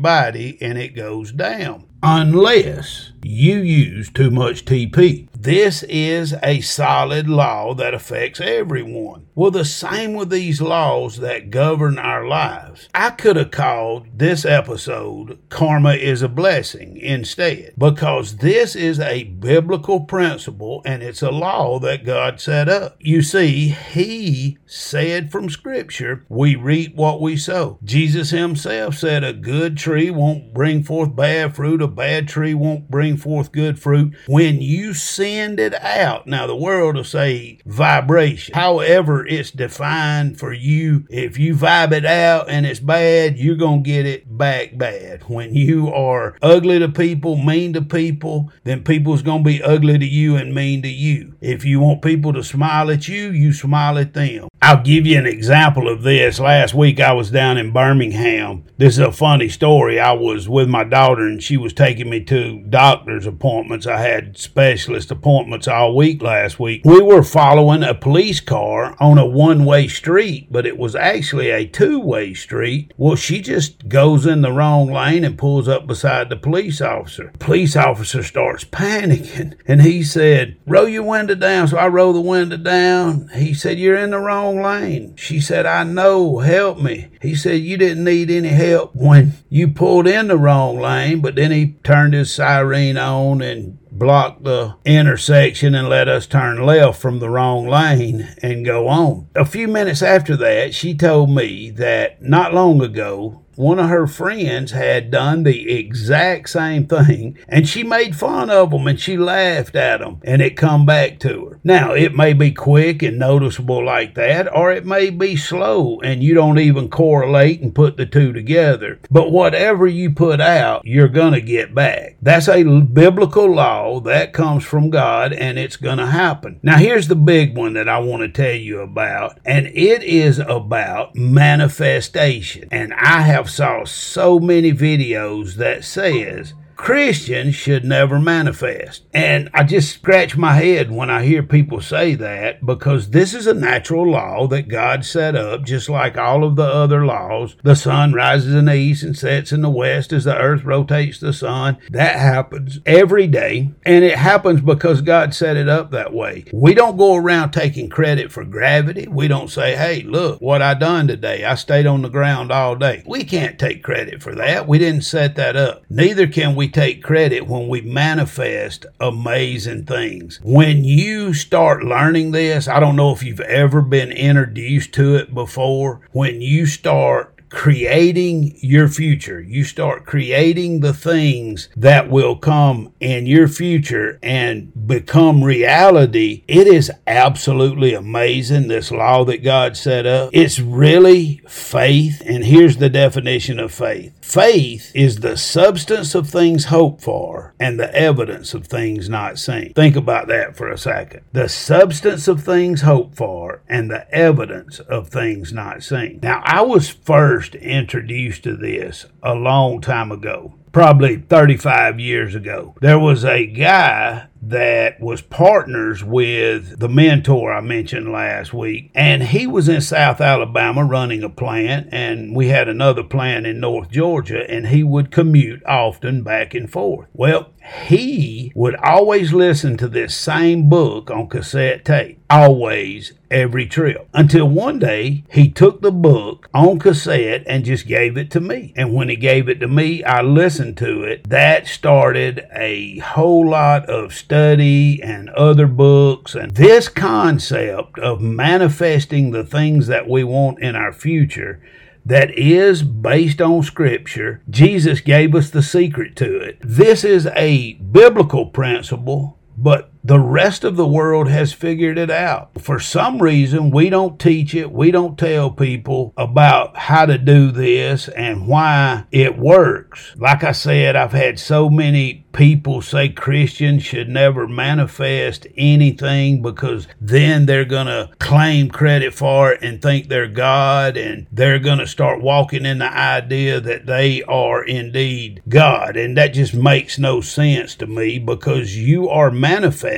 everybody 0.04 0.58
and 0.60 0.76
it 0.78 0.96
goes 0.96 1.30
down. 1.30 1.91
Unless 2.04 3.12
you 3.24 3.58
use 3.58 4.10
too 4.10 4.30
much 4.30 4.64
TP. 4.64 5.28
This 5.32 5.82
is 5.84 6.34
a 6.42 6.60
solid 6.60 7.28
law 7.28 7.74
that 7.74 7.94
affects 7.94 8.40
everyone. 8.40 9.26
Well, 9.34 9.50
the 9.50 9.64
same 9.64 10.14
with 10.14 10.30
these 10.30 10.60
laws 10.60 11.16
that 11.16 11.50
govern 11.50 11.98
our 11.98 12.26
lives. 12.26 12.88
I 12.94 13.10
could 13.10 13.36
have 13.36 13.50
called 13.50 14.06
this 14.14 14.44
episode 14.44 15.38
Karma 15.48 15.94
is 15.94 16.22
a 16.22 16.28
Blessing 16.28 16.96
instead, 16.96 17.72
because 17.76 18.36
this 18.36 18.76
is 18.76 19.00
a 19.00 19.24
biblical 19.24 20.00
principle 20.00 20.82
and 20.84 21.02
it's 21.02 21.22
a 21.22 21.30
law 21.30 21.78
that 21.80 22.04
God 22.04 22.40
set 22.40 22.68
up. 22.68 22.96
You 23.00 23.22
see, 23.22 23.68
He 23.68 24.58
said 24.66 25.32
from 25.32 25.50
Scripture, 25.50 26.24
we 26.28 26.54
reap 26.54 26.94
what 26.94 27.20
we 27.20 27.36
sow. 27.36 27.78
Jesus 27.82 28.30
Himself 28.30 28.96
said, 28.96 29.24
A 29.24 29.32
good 29.32 29.76
tree 29.76 30.10
won't 30.10 30.54
bring 30.54 30.84
forth 30.84 31.16
bad 31.16 31.56
fruit, 31.56 31.82
a 31.82 31.88
bad 31.92 32.28
tree 32.28 32.54
won't 32.54 32.90
bring 32.90 33.16
forth 33.16 33.52
good 33.52 33.78
fruit. 33.78 34.14
When 34.26 34.60
you 34.60 34.94
send 34.94 35.60
it 35.60 35.74
out, 35.74 36.26
now 36.26 36.46
the 36.46 36.56
world 36.56 36.96
will 36.96 37.04
say 37.04 37.58
vibration. 37.66 38.54
However, 38.54 39.26
it's 39.26 39.50
defined 39.50 40.38
for 40.38 40.52
you. 40.52 41.06
If 41.08 41.38
you 41.38 41.54
vibe 41.54 41.92
it 41.92 42.04
out 42.04 42.48
and 42.48 42.66
it's 42.66 42.80
bad, 42.80 43.38
you're 43.38 43.56
going 43.56 43.84
to 43.84 43.90
get 43.90 44.06
it 44.06 44.36
back 44.36 44.76
bad. 44.76 45.22
When 45.28 45.54
you 45.54 45.92
are 45.92 46.36
ugly 46.42 46.78
to 46.78 46.88
people, 46.88 47.36
mean 47.36 47.72
to 47.74 47.82
people, 47.82 48.50
then 48.64 48.84
people's 48.84 49.22
going 49.22 49.44
to 49.44 49.48
be 49.48 49.62
ugly 49.62 49.98
to 49.98 50.06
you 50.06 50.36
and 50.36 50.54
mean 50.54 50.82
to 50.82 50.88
you. 50.88 51.31
If 51.42 51.64
you 51.64 51.80
want 51.80 52.02
people 52.02 52.32
to 52.34 52.44
smile 52.44 52.88
at 52.88 53.08
you, 53.08 53.32
you 53.32 53.52
smile 53.52 53.98
at 53.98 54.14
them. 54.14 54.46
I'll 54.62 54.80
give 54.80 55.08
you 55.08 55.18
an 55.18 55.26
example 55.26 55.88
of 55.88 56.02
this. 56.04 56.38
Last 56.38 56.72
week 56.72 57.00
I 57.00 57.12
was 57.14 57.32
down 57.32 57.58
in 57.58 57.72
Birmingham. 57.72 58.64
This 58.78 58.94
is 58.94 59.00
a 59.00 59.10
funny 59.10 59.48
story. 59.48 59.98
I 59.98 60.12
was 60.12 60.48
with 60.48 60.68
my 60.68 60.84
daughter 60.84 61.22
and 61.22 61.42
she 61.42 61.56
was 61.56 61.72
taking 61.72 62.08
me 62.08 62.22
to 62.26 62.60
doctor's 62.60 63.26
appointments. 63.26 63.88
I 63.88 63.98
had 63.98 64.38
specialist 64.38 65.10
appointments 65.10 65.66
all 65.66 65.96
week 65.96 66.22
last 66.22 66.60
week. 66.60 66.82
We 66.84 67.02
were 67.02 67.24
following 67.24 67.82
a 67.82 67.92
police 67.92 68.38
car 68.38 68.96
on 69.00 69.18
a 69.18 69.26
one 69.26 69.64
way 69.64 69.88
street, 69.88 70.46
but 70.48 70.64
it 70.64 70.78
was 70.78 70.94
actually 70.94 71.50
a 71.50 71.66
two 71.66 71.98
way 71.98 72.32
street. 72.34 72.94
Well, 72.96 73.16
she 73.16 73.40
just 73.40 73.88
goes 73.88 74.26
in 74.26 74.42
the 74.42 74.52
wrong 74.52 74.92
lane 74.92 75.24
and 75.24 75.36
pulls 75.36 75.66
up 75.66 75.88
beside 75.88 76.28
the 76.28 76.36
police 76.36 76.80
officer. 76.80 77.32
Police 77.40 77.74
officer 77.74 78.22
starts 78.22 78.62
panicking 78.62 79.56
and 79.66 79.82
he 79.82 80.04
said, 80.04 80.56
Roll 80.68 80.86
your 80.86 81.02
window 81.02 81.31
down. 81.34 81.68
So 81.68 81.78
I 81.78 81.88
roll 81.88 82.12
the 82.12 82.20
window 82.20 82.56
down. 82.56 83.28
He 83.34 83.54
said, 83.54 83.78
You're 83.78 83.96
in 83.96 84.10
the 84.10 84.18
wrong 84.18 84.62
lane. 84.62 85.16
She 85.16 85.40
said, 85.40 85.66
I 85.66 85.84
know, 85.84 86.38
help 86.38 86.78
me. 86.78 87.08
He 87.20 87.34
said, 87.34 87.60
You 87.60 87.76
didn't 87.76 88.04
need 88.04 88.30
any 88.30 88.48
help 88.48 88.94
when 88.94 89.34
you 89.48 89.68
pulled 89.68 90.06
in 90.06 90.28
the 90.28 90.38
wrong 90.38 90.78
lane, 90.78 91.20
but 91.20 91.34
then 91.34 91.50
he 91.50 91.76
turned 91.84 92.14
his 92.14 92.34
siren 92.34 92.96
on 92.96 93.42
and 93.42 93.78
blocked 93.90 94.42
the 94.44 94.74
intersection 94.84 95.74
and 95.74 95.88
let 95.88 96.08
us 96.08 96.26
turn 96.26 96.64
left 96.64 97.00
from 97.00 97.18
the 97.18 97.28
wrong 97.28 97.68
lane 97.68 98.28
and 98.42 98.64
go 98.64 98.88
on. 98.88 99.28
A 99.34 99.44
few 99.44 99.68
minutes 99.68 100.02
after 100.02 100.36
that, 100.38 100.74
she 100.74 100.94
told 100.94 101.30
me 101.30 101.70
that 101.70 102.22
not 102.22 102.54
long 102.54 102.80
ago, 102.80 103.44
one 103.56 103.78
of 103.78 103.88
her 103.88 104.06
friends 104.06 104.72
had 104.72 105.10
done 105.10 105.42
the 105.42 105.70
exact 105.70 106.48
same 106.48 106.86
thing 106.86 107.38
and 107.48 107.68
she 107.68 107.82
made 107.82 108.16
fun 108.16 108.50
of 108.50 108.70
them 108.70 108.86
and 108.86 108.98
she 108.98 109.16
laughed 109.16 109.76
at 109.76 110.00
them 110.00 110.20
and 110.24 110.40
it 110.40 110.56
come 110.56 110.86
back 110.86 111.18
to 111.20 111.46
her. 111.46 111.60
Now, 111.64 111.92
it 111.92 112.14
may 112.14 112.32
be 112.32 112.50
quick 112.52 113.02
and 113.02 113.18
noticeable 113.18 113.84
like 113.84 114.14
that 114.14 114.54
or 114.54 114.72
it 114.72 114.86
may 114.86 115.10
be 115.10 115.36
slow 115.36 116.00
and 116.00 116.22
you 116.22 116.34
don't 116.34 116.58
even 116.58 116.88
correlate 116.88 117.60
and 117.60 117.74
put 117.74 117.96
the 117.96 118.06
two 118.06 118.32
together. 118.32 119.00
But 119.10 119.30
whatever 119.30 119.86
you 119.86 120.10
put 120.10 120.40
out, 120.40 120.84
you're 120.84 121.08
going 121.08 121.32
to 121.34 121.40
get 121.40 121.74
back. 121.74 122.16
That's 122.22 122.48
a 122.48 122.62
biblical 122.62 123.52
law 123.52 124.00
that 124.00 124.32
comes 124.32 124.64
from 124.64 124.90
God 124.90 125.32
and 125.32 125.58
it's 125.58 125.76
going 125.76 125.98
to 125.98 126.06
happen. 126.06 126.58
Now, 126.62 126.78
here's 126.78 127.08
the 127.08 127.16
big 127.16 127.56
one 127.56 127.74
that 127.74 127.88
I 127.88 127.98
want 127.98 128.22
to 128.22 128.28
tell 128.28 128.54
you 128.54 128.80
about 128.80 129.38
and 129.44 129.66
it 129.66 130.02
is 130.02 130.38
about 130.38 131.14
manifestation. 131.14 132.68
And 132.70 132.94
I 132.94 133.22
have 133.22 133.41
have 133.42 133.50
saw 133.50 133.84
so 133.84 134.38
many 134.38 134.72
videos 134.72 135.54
that 135.54 135.82
says 135.82 136.54
Christians 136.82 137.54
should 137.54 137.84
never 137.84 138.18
manifest. 138.18 139.04
And 139.14 139.48
I 139.54 139.62
just 139.62 139.94
scratch 139.94 140.36
my 140.36 140.54
head 140.54 140.90
when 140.90 141.10
I 141.10 141.22
hear 141.22 141.44
people 141.44 141.80
say 141.80 142.16
that 142.16 142.66
because 142.66 143.10
this 143.10 143.34
is 143.34 143.46
a 143.46 143.54
natural 143.54 144.10
law 144.10 144.48
that 144.48 144.66
God 144.66 145.04
set 145.04 145.36
up, 145.36 145.62
just 145.62 145.88
like 145.88 146.18
all 146.18 146.42
of 146.42 146.56
the 146.56 146.64
other 146.64 147.06
laws. 147.06 147.54
The 147.62 147.76
sun 147.76 148.14
rises 148.14 148.52
in 148.52 148.64
the 148.64 148.74
east 148.74 149.04
and 149.04 149.16
sets 149.16 149.52
in 149.52 149.62
the 149.62 149.70
west 149.70 150.12
as 150.12 150.24
the 150.24 150.36
earth 150.36 150.64
rotates 150.64 151.20
the 151.20 151.32
sun. 151.32 151.78
That 151.90 152.16
happens 152.16 152.80
every 152.84 153.28
day. 153.28 153.70
And 153.84 154.04
it 154.04 154.18
happens 154.18 154.60
because 154.60 155.02
God 155.02 155.34
set 155.34 155.56
it 155.56 155.68
up 155.68 155.92
that 155.92 156.12
way. 156.12 156.46
We 156.52 156.74
don't 156.74 156.96
go 156.96 157.14
around 157.14 157.52
taking 157.52 157.90
credit 157.90 158.32
for 158.32 158.44
gravity. 158.44 159.06
We 159.06 159.28
don't 159.28 159.50
say, 159.50 159.76
hey, 159.76 160.02
look 160.02 160.40
what 160.40 160.62
I 160.62 160.74
done 160.74 161.06
today. 161.06 161.44
I 161.44 161.54
stayed 161.54 161.86
on 161.86 162.02
the 162.02 162.08
ground 162.08 162.50
all 162.50 162.74
day. 162.74 163.04
We 163.06 163.22
can't 163.22 163.56
take 163.56 163.84
credit 163.84 164.20
for 164.20 164.34
that. 164.34 164.66
We 164.66 164.78
didn't 164.80 165.02
set 165.02 165.36
that 165.36 165.54
up. 165.54 165.84
Neither 165.88 166.26
can 166.26 166.56
we 166.56 166.71
take 166.72 167.02
credit 167.02 167.46
when 167.46 167.68
we 167.68 167.80
manifest 167.80 168.86
amazing 169.00 169.84
things. 169.84 170.40
When 170.42 170.84
you 170.84 171.34
start 171.34 171.84
learning 171.84 172.32
this, 172.32 172.68
I 172.68 172.80
don't 172.80 172.96
know 172.96 173.12
if 173.12 173.22
you've 173.22 173.40
ever 173.40 173.82
been 173.82 174.12
introduced 174.12 174.92
to 174.94 175.16
it 175.16 175.34
before. 175.34 176.00
When 176.12 176.40
you 176.40 176.66
start 176.66 177.31
creating 177.52 178.56
your 178.60 178.88
future. 178.88 179.40
You 179.40 179.64
start 179.64 180.06
creating 180.06 180.80
the 180.80 180.94
things 180.94 181.68
that 181.76 182.08
will 182.08 182.34
come 182.34 182.92
in 182.98 183.26
your 183.26 183.46
future 183.46 184.18
and 184.22 184.72
become 184.86 185.44
reality. 185.44 186.44
It 186.48 186.66
is 186.66 186.90
absolutely 187.06 187.94
amazing, 187.94 188.68
this 188.68 188.90
law 188.90 189.24
that 189.24 189.44
God 189.44 189.76
set 189.76 190.06
up. 190.06 190.30
It's 190.32 190.58
really 190.58 191.42
faith. 191.46 192.22
And 192.24 192.44
here's 192.44 192.78
the 192.78 192.88
definition 192.88 193.60
of 193.60 193.72
faith 193.72 194.14
faith 194.22 194.90
is 194.94 195.16
the 195.20 195.36
substance 195.36 196.14
of 196.14 196.28
things 196.28 196.66
hoped 196.66 197.02
for 197.02 197.54
and 197.60 197.78
the 197.78 197.94
evidence 197.94 198.54
of 198.54 198.66
things 198.66 199.08
not 199.08 199.38
seen. 199.38 199.74
Think 199.74 199.94
about 199.94 200.28
that 200.28 200.56
for 200.56 200.68
a 200.68 200.78
second. 200.78 201.22
The 201.32 201.48
substance 201.48 202.28
of 202.28 202.42
things 202.42 202.80
hoped 202.80 203.16
for 203.16 203.62
and 203.68 203.90
the 203.90 204.10
evidence 204.14 204.80
of 204.80 205.08
things 205.08 205.52
not 205.52 205.82
seen. 205.82 206.20
Now, 206.22 206.40
I 206.44 206.62
was 206.62 206.88
first 206.88 207.41
first 207.42 207.56
introduced 207.56 208.44
to 208.44 208.56
this 208.56 209.06
a 209.20 209.34
long 209.34 209.80
time 209.80 210.12
ago, 210.12 210.54
probably 210.70 211.16
35 211.16 211.98
years 211.98 212.36
ago. 212.36 212.72
There 212.80 213.00
was 213.00 213.24
a 213.24 213.46
guy 213.46 214.28
that 214.42 215.00
was 215.00 215.22
partners 215.22 216.04
with 216.04 216.78
the 216.78 216.88
mentor 216.88 217.52
I 217.52 217.60
mentioned 217.60 218.12
last 218.12 218.52
week. 218.52 218.90
And 218.94 219.22
he 219.24 219.46
was 219.46 219.68
in 219.68 219.80
South 219.80 220.20
Alabama 220.20 220.84
running 220.84 221.22
a 221.24 221.28
plant, 221.28 221.88
and 221.92 222.34
we 222.34 222.48
had 222.48 222.68
another 222.68 223.02
plant 223.02 223.46
in 223.46 223.58
North 223.60 223.90
Georgia, 223.90 224.48
and 224.48 224.68
he 224.68 224.84
would 224.84 225.10
commute 225.10 225.64
often 225.64 226.22
back 226.22 226.54
and 226.54 226.70
forth. 226.70 227.08
Well, 227.12 227.50
he 227.86 228.52
would 228.54 228.74
always 228.76 229.32
listen 229.32 229.76
to 229.78 229.88
this 229.88 230.14
same 230.14 230.68
book 230.68 231.10
on 231.10 231.28
cassette 231.28 231.84
tape, 231.84 232.20
always, 232.28 233.12
every 233.32 233.66
trip. 233.66 234.08
Until 234.12 234.48
one 234.48 234.78
day, 234.78 235.24
he 235.30 235.50
took 235.50 235.80
the 235.80 235.90
book 235.90 236.48
on 236.54 236.78
cassette 236.78 237.42
and 237.46 237.64
just 237.64 237.86
gave 237.86 238.16
it 238.16 238.30
to 238.32 238.40
me. 238.40 238.72
And 238.76 238.92
when 238.92 239.08
he 239.08 239.16
gave 239.16 239.48
it 239.48 239.60
to 239.60 239.68
me, 239.68 240.04
I 240.04 240.22
listened 240.22 240.76
to 240.78 241.02
it. 241.02 241.28
That 241.28 241.66
started 241.66 242.46
a 242.54 242.98
whole 242.98 243.48
lot 243.48 243.88
of 243.88 244.14
study 244.14 245.02
and 245.02 245.30
other 245.30 245.66
books. 245.66 246.34
And 246.34 246.52
this 246.52 246.88
concept 246.88 247.98
of 247.98 248.20
manifesting 248.20 249.30
the 249.30 249.44
things 249.44 249.86
that 249.86 250.08
we 250.08 250.22
want 250.22 250.60
in 250.60 250.76
our 250.76 250.92
future 250.92 251.60
that 252.04 252.36
is 252.36 252.82
based 252.82 253.40
on 253.40 253.62
scripture. 253.62 254.42
Jesus 254.50 255.00
gave 255.00 255.34
us 255.34 255.50
the 255.50 255.62
secret 255.62 256.16
to 256.16 256.38
it. 256.38 256.58
This 256.60 257.04
is 257.04 257.26
a 257.26 257.74
biblical 257.74 258.46
principle, 258.46 259.38
but 259.56 259.91
The 260.04 260.18
rest 260.18 260.64
of 260.64 260.76
the 260.76 260.86
world 260.86 261.28
has 261.28 261.52
figured 261.52 261.96
it 261.96 262.10
out. 262.10 262.60
For 262.60 262.80
some 262.80 263.22
reason, 263.22 263.70
we 263.70 263.88
don't 263.88 264.18
teach 264.18 264.52
it. 264.52 264.72
We 264.72 264.90
don't 264.90 265.16
tell 265.16 265.50
people 265.50 266.12
about 266.16 266.76
how 266.76 267.06
to 267.06 267.18
do 267.18 267.52
this 267.52 268.08
and 268.08 268.48
why 268.48 269.04
it 269.12 269.38
works. 269.38 270.14
Like 270.16 270.42
I 270.42 270.52
said, 270.52 270.96
I've 270.96 271.12
had 271.12 271.38
so 271.38 271.70
many 271.70 272.26
people 272.32 272.80
say 272.82 273.08
Christians 273.08 273.82
should 273.82 274.08
never 274.08 274.48
manifest 274.48 275.46
anything 275.56 276.42
because 276.42 276.88
then 277.00 277.46
they're 277.46 277.64
going 277.64 277.86
to 277.86 278.10
claim 278.18 278.70
credit 278.70 279.14
for 279.14 279.52
it 279.52 279.62
and 279.62 279.80
think 279.80 280.08
they're 280.08 280.28
God 280.28 280.96
and 280.96 281.26
they're 281.30 281.58
going 281.58 281.78
to 281.78 281.86
start 281.86 282.22
walking 282.22 282.64
in 282.66 282.78
the 282.78 282.92
idea 282.92 283.60
that 283.60 283.86
they 283.86 284.22
are 284.24 284.64
indeed 284.64 285.42
God. 285.48 285.96
And 285.96 286.16
that 286.16 286.28
just 286.28 286.54
makes 286.54 286.98
no 286.98 287.20
sense 287.20 287.74
to 287.76 287.86
me 287.86 288.18
because 288.18 288.76
you 288.76 289.08
are 289.08 289.30
manifesting, 289.30 289.91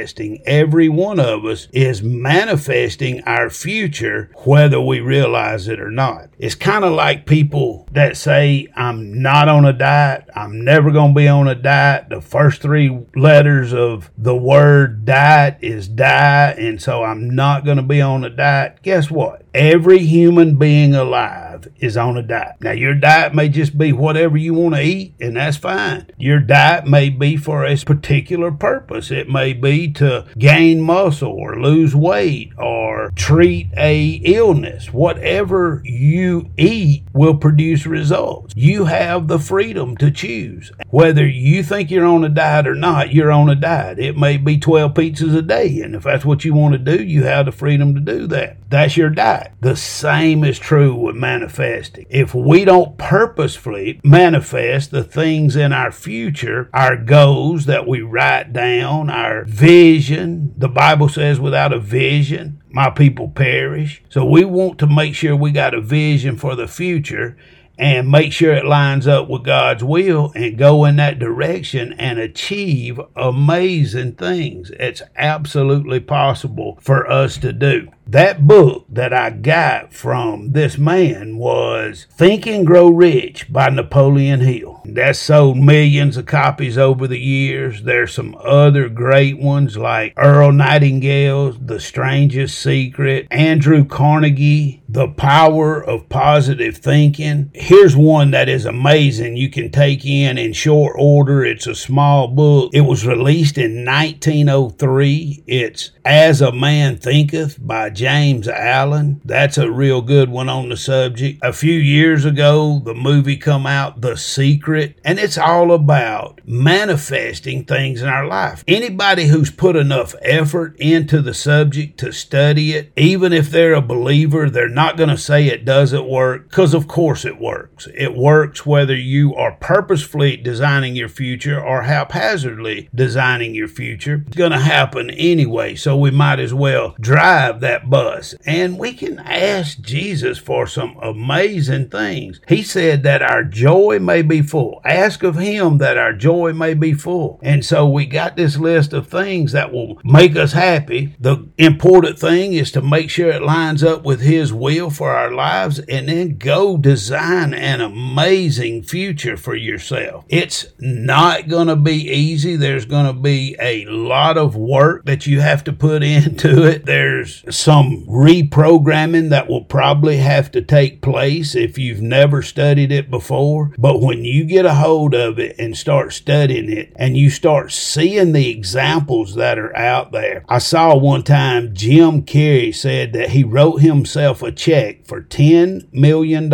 every 0.46 0.88
one 0.88 1.20
of 1.20 1.44
us 1.44 1.68
is 1.72 2.02
manifesting 2.02 3.22
our 3.24 3.50
future 3.50 4.30
whether 4.44 4.80
we 4.80 5.00
realize 5.00 5.68
it 5.68 5.80
or 5.80 5.90
not. 5.90 6.28
It's 6.38 6.54
kind 6.54 6.84
of 6.84 6.92
like 6.92 7.26
people 7.26 7.88
that 7.92 8.16
say, 8.16 8.68
I'm 8.76 9.22
not 9.22 9.48
on 9.48 9.64
a 9.64 9.72
diet, 9.72 10.28
I'm 10.34 10.64
never 10.64 10.90
going 10.90 11.14
to 11.14 11.20
be 11.20 11.28
on 11.28 11.48
a 11.48 11.54
diet. 11.54 12.08
The 12.08 12.20
first 12.20 12.60
three 12.62 13.04
letters 13.14 13.72
of 13.72 14.10
the 14.18 14.36
word 14.36 15.04
diet 15.04 15.58
is 15.60 15.88
die, 15.88 16.54
and 16.58 16.80
so 16.80 17.04
I'm 17.04 17.30
not 17.34 17.64
going 17.64 17.76
to 17.76 17.82
be 17.82 18.00
on 18.00 18.24
a 18.24 18.30
diet. 18.30 18.80
Guess 18.82 19.10
what? 19.10 19.44
Every 19.54 19.98
human 19.98 20.56
being 20.56 20.94
alive 20.94 21.43
is 21.78 21.96
on 21.96 22.16
a 22.16 22.23
diet. 22.23 22.56
Now, 22.61 22.73
your 22.73 22.94
diet 22.94 23.34
may 23.34 23.49
just 23.49 23.76
be 23.76 23.92
whatever 23.92 24.37
you 24.37 24.54
want 24.54 24.75
to 24.75 24.82
eat, 24.82 25.14
and 25.20 25.37
that's 25.37 25.56
fine. 25.56 26.06
Your 26.18 26.40
diet 26.40 26.87
may 26.87 27.11
be 27.11 27.37
for 27.37 27.64
a 27.64 27.76
particular 27.76 28.50
purpose. 28.50 29.11
It 29.11 29.28
may 29.28 29.52
be 29.52 29.92
to 29.92 30.26
gain 30.38 30.80
muscle 30.80 31.32
or 31.32 31.61
lose 31.61 31.94
weight 31.94 32.52
or 32.58 33.11
treat 33.16 33.68
a 33.76 34.20
illness. 34.25 34.92
Whatever 34.92 35.82
you 35.84 36.50
eat 36.56 37.04
will 37.12 37.37
produce 37.37 37.87
results. 37.87 38.54
You 38.56 38.84
have 38.87 39.28
the 39.28 39.38
freedom 39.38 39.96
to 39.99 40.11
choose. 40.11 40.73
Whether 40.90 41.26
you 41.26 41.62
think 41.62 41.90
you're 41.90 42.06
on 42.06 42.25
a 42.25 42.28
diet 42.28 42.66
or 42.66 42.75
not, 42.75 43.12
you're 43.12 43.32
on 43.32 43.49
a 43.49 43.54
diet. 43.54 43.99
It 43.99 44.16
may 44.16 44.37
be 44.37 44.58
12 44.58 44.94
pizzas 44.94 45.37
a 45.37 45.42
day, 45.42 45.80
and 45.80 45.94
if 45.94 46.02
that's 46.02 46.25
what 46.25 46.44
you 46.44 46.54
want 46.54 46.73
to 46.73 46.78
do, 46.78 47.02
you 47.02 47.25
have 47.25 47.46
the 47.46 47.52
freedom 47.52 47.94
to 47.94 48.00
do 48.00 48.26
that. 48.28 48.56
That's 48.74 48.96
your 48.96 49.10
diet. 49.10 49.52
The 49.60 49.76
same 49.76 50.42
is 50.42 50.58
true 50.58 50.96
with 50.96 51.14
manifesting. 51.14 52.06
If 52.10 52.34
we 52.34 52.64
don't 52.64 52.98
purposefully 52.98 54.00
manifest 54.02 54.90
the 54.90 55.04
things 55.04 55.54
in 55.54 55.72
our 55.72 55.92
future, 55.92 56.70
our 56.74 56.96
goals 56.96 57.66
that 57.66 57.86
we 57.86 58.00
write 58.00 58.52
down, 58.52 59.10
our 59.10 59.44
vision, 59.44 60.54
the 60.58 60.68
Bible 60.68 61.08
says 61.08 61.38
without 61.38 61.72
a 61.72 61.78
vision, 61.78 62.64
my 62.68 62.90
people 62.90 63.28
perish. 63.28 64.02
So 64.08 64.24
we 64.24 64.44
want 64.44 64.80
to 64.80 64.88
make 64.88 65.14
sure 65.14 65.36
we 65.36 65.52
got 65.52 65.72
a 65.74 65.80
vision 65.80 66.36
for 66.36 66.56
the 66.56 66.66
future 66.66 67.36
and 67.78 68.10
make 68.10 68.32
sure 68.32 68.52
it 68.52 68.64
lines 68.64 69.06
up 69.06 69.28
with 69.28 69.44
God's 69.44 69.82
will 69.82 70.32
and 70.34 70.58
go 70.58 70.84
in 70.84 70.96
that 70.96 71.18
direction 71.18 71.92
and 71.94 72.18
achieve 72.18 73.00
amazing 73.16 74.12
things. 74.12 74.70
It's 74.78 75.02
absolutely 75.16 76.00
possible 76.00 76.78
for 76.80 77.10
us 77.10 77.36
to 77.38 77.52
do. 77.52 77.88
That 78.06 78.46
book 78.46 78.86
that 78.90 79.12
I 79.12 79.30
got 79.30 79.92
from 79.92 80.52
this 80.52 80.78
man 80.78 81.36
was 81.36 82.06
Think 82.10 82.46
and 82.46 82.66
Grow 82.66 82.88
Rich 82.88 83.52
by 83.52 83.70
Napoleon 83.70 84.40
Hill. 84.40 84.73
That 84.86 85.16
sold 85.16 85.56
millions 85.56 86.18
of 86.18 86.26
copies 86.26 86.76
over 86.76 87.08
the 87.08 87.18
years. 87.18 87.82
There's 87.84 88.12
some 88.12 88.36
other 88.38 88.88
great 88.90 89.38
ones 89.38 89.78
like 89.78 90.12
Earl 90.16 90.52
Nightingale's 90.52 91.58
The 91.58 91.80
Strangest 91.80 92.58
Secret, 92.60 93.26
Andrew 93.30 93.86
Carnegie, 93.86 94.82
The 94.88 95.08
Power 95.08 95.82
of 95.82 96.10
Positive 96.10 96.76
Thinking. 96.76 97.50
Here's 97.54 97.96
one 97.96 98.30
that 98.32 98.50
is 98.50 98.66
amazing 98.66 99.36
you 99.36 99.50
can 99.50 99.70
take 99.70 100.04
in 100.04 100.36
in 100.36 100.52
short 100.52 100.94
order. 100.98 101.44
It's 101.44 101.66
a 101.66 101.74
small 101.74 102.28
book. 102.28 102.70
It 102.74 102.82
was 102.82 103.06
released 103.06 103.56
in 103.56 103.86
1903. 103.86 105.44
It's 105.46 105.92
As 106.04 106.42
a 106.42 106.52
Man 106.52 106.98
Thinketh 106.98 107.56
by 107.58 107.88
James 107.88 108.48
Allen. 108.48 109.22
That's 109.24 109.56
a 109.56 109.70
real 109.70 110.02
good 110.02 110.28
one 110.28 110.50
on 110.50 110.68
the 110.68 110.76
subject. 110.76 111.40
A 111.42 111.54
few 111.54 111.78
years 111.78 112.26
ago, 112.26 112.82
the 112.84 112.94
movie 112.94 113.38
come 113.38 113.66
out, 113.66 114.02
The 114.02 114.16
Secret, 114.16 114.73
and 114.76 115.18
it's 115.18 115.38
all 115.38 115.72
about 115.72 116.40
manifesting 116.44 117.64
things 117.64 118.02
in 118.02 118.08
our 118.08 118.26
life. 118.26 118.64
Anybody 118.66 119.26
who's 119.26 119.50
put 119.50 119.76
enough 119.76 120.14
effort 120.22 120.76
into 120.78 121.22
the 121.22 121.34
subject 121.34 121.98
to 122.00 122.12
study 122.12 122.72
it, 122.72 122.92
even 122.96 123.32
if 123.32 123.50
they're 123.50 123.74
a 123.74 123.80
believer, 123.80 124.50
they're 124.50 124.68
not 124.68 124.96
going 124.96 125.08
to 125.08 125.18
say 125.18 125.46
it 125.46 125.64
doesn't 125.64 126.08
work 126.08 126.48
because 126.48 126.74
of 126.74 126.88
course 126.88 127.24
it 127.24 127.40
works. 127.40 127.88
It 127.94 128.14
works 128.14 128.66
whether 128.66 128.96
you 128.96 129.34
are 129.34 129.52
purposefully 129.52 130.36
designing 130.36 130.96
your 130.96 131.08
future 131.08 131.60
or 131.60 131.82
haphazardly 131.82 132.88
designing 132.94 133.54
your 133.54 133.68
future. 133.68 134.24
It's 134.26 134.36
going 134.36 134.52
to 134.52 134.58
happen 134.58 135.10
anyway, 135.10 135.74
so 135.74 135.96
we 135.96 136.10
might 136.10 136.40
as 136.40 136.54
well 136.54 136.94
drive 137.00 137.60
that 137.60 137.90
bus. 137.90 138.34
And 138.46 138.78
we 138.78 138.92
can 138.92 139.18
ask 139.20 139.80
Jesus 139.80 140.38
for 140.38 140.66
some 140.66 140.96
amazing 141.00 141.88
things. 141.88 142.40
He 142.48 142.62
said 142.62 143.02
that 143.04 143.22
our 143.22 143.44
joy 143.44 143.98
may 144.00 144.22
be 144.22 144.42
full. 144.42 144.63
Ask 144.85 145.23
of 145.23 145.37
Him 145.37 145.78
that 145.78 145.99
our 145.99 146.12
joy 146.12 146.52
may 146.52 146.75
be 146.75 146.92
full. 146.92 147.38
And 147.42 147.64
so 147.64 147.88
we 147.88 148.06
got 148.06 148.37
this 148.37 148.56
list 148.56 148.92
of 148.92 149.09
things 149.09 149.52
that 149.52 149.73
will 149.73 150.00
make 150.04 150.37
us 150.37 150.52
happy. 150.52 151.14
The 151.21 151.49
important 151.59 152.18
thing 152.18 152.54
is 152.54 152.71
to 152.73 152.83
make 152.83 153.11
sure 153.11 153.28
it 153.28 153.42
lines 153.42 153.85
up 153.85 154.04
with 154.04 154.21
His 154.21 154.52
will 154.52 154.90
for 154.90 155.11
our 155.11 155.30
lives 155.30 155.78
and 155.78 156.09
then 156.09 156.37
go 156.37 156.76
design 156.76 157.54
an 157.54 157.80
amazing 157.80 158.83
future 158.83 159.37
for 159.37 159.54
yourself. 159.54 160.25
It's 160.28 160.66
not 160.78 161.49
going 161.49 161.68
to 161.68 161.76
be 161.76 162.11
easy. 162.11 162.56
There's 162.56 162.87
going 162.87 163.06
to 163.06 163.21
be 163.21 163.56
a 163.61 163.85
lot 163.87 164.37
of 164.37 164.56
work 164.56 165.04
that 165.04 165.26
you 165.26 165.40
have 165.40 165.64
to 165.64 165.73
put 165.73 166.02
into 166.02 166.64
it. 166.64 166.87
There's 166.87 167.44
some 167.54 167.75
some 167.75 168.06
reprogramming 168.06 169.30
that 169.30 169.49
will 169.49 169.64
probably 169.64 170.18
have 170.18 170.49
to 170.52 170.62
take 170.62 171.02
place 171.02 171.56
if 171.56 171.76
you've 171.76 172.00
never 172.00 172.40
studied 172.40 172.92
it 172.92 173.11
before. 173.11 173.73
But 173.76 174.00
when 174.00 174.25
you 174.25 174.44
get 174.44 174.53
a 174.62 174.75
hold 174.75 175.14
of 175.14 175.38
it 175.38 175.56
and 175.58 175.76
start 175.76 176.12
studying 176.12 176.70
it 176.70 176.92
and 176.96 177.16
you 177.16 177.30
start 177.30 177.73
seeing 177.73 178.32
the 178.32 178.50
examples 178.50 179.34
that 179.34 179.58
are 179.58 179.76
out 179.76 180.12
there, 180.12 180.44
I 180.49 180.58
saw 180.58 180.96
one 180.96 181.23
time 181.23 181.75
Jim 181.75 182.23
Carrey 182.23 182.75
said 182.75 183.12
that 183.12 183.30
he 183.30 183.44
wrote 183.44 183.80
himself 183.80 184.42
a 184.42 184.52
check 184.52 185.06
for 185.06 185.23
$10 185.23 185.92
million 185.92 186.50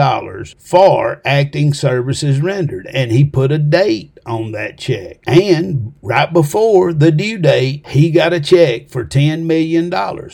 for 0.58 1.20
acting 1.24 1.74
services 1.74 2.40
rendered 2.40 2.86
and 2.86 3.10
he 3.10 3.24
put 3.24 3.52
a 3.52 3.58
date 3.58 4.18
on 4.26 4.52
that 4.52 4.78
check. 4.78 5.20
And 5.26 5.94
right 6.02 6.32
before 6.32 6.92
the 6.92 7.10
due 7.10 7.38
date, 7.38 7.86
he 7.88 8.10
got 8.10 8.32
a 8.32 8.40
check 8.40 8.88
for 8.90 9.04
$10 9.04 9.44
million. 9.44 9.88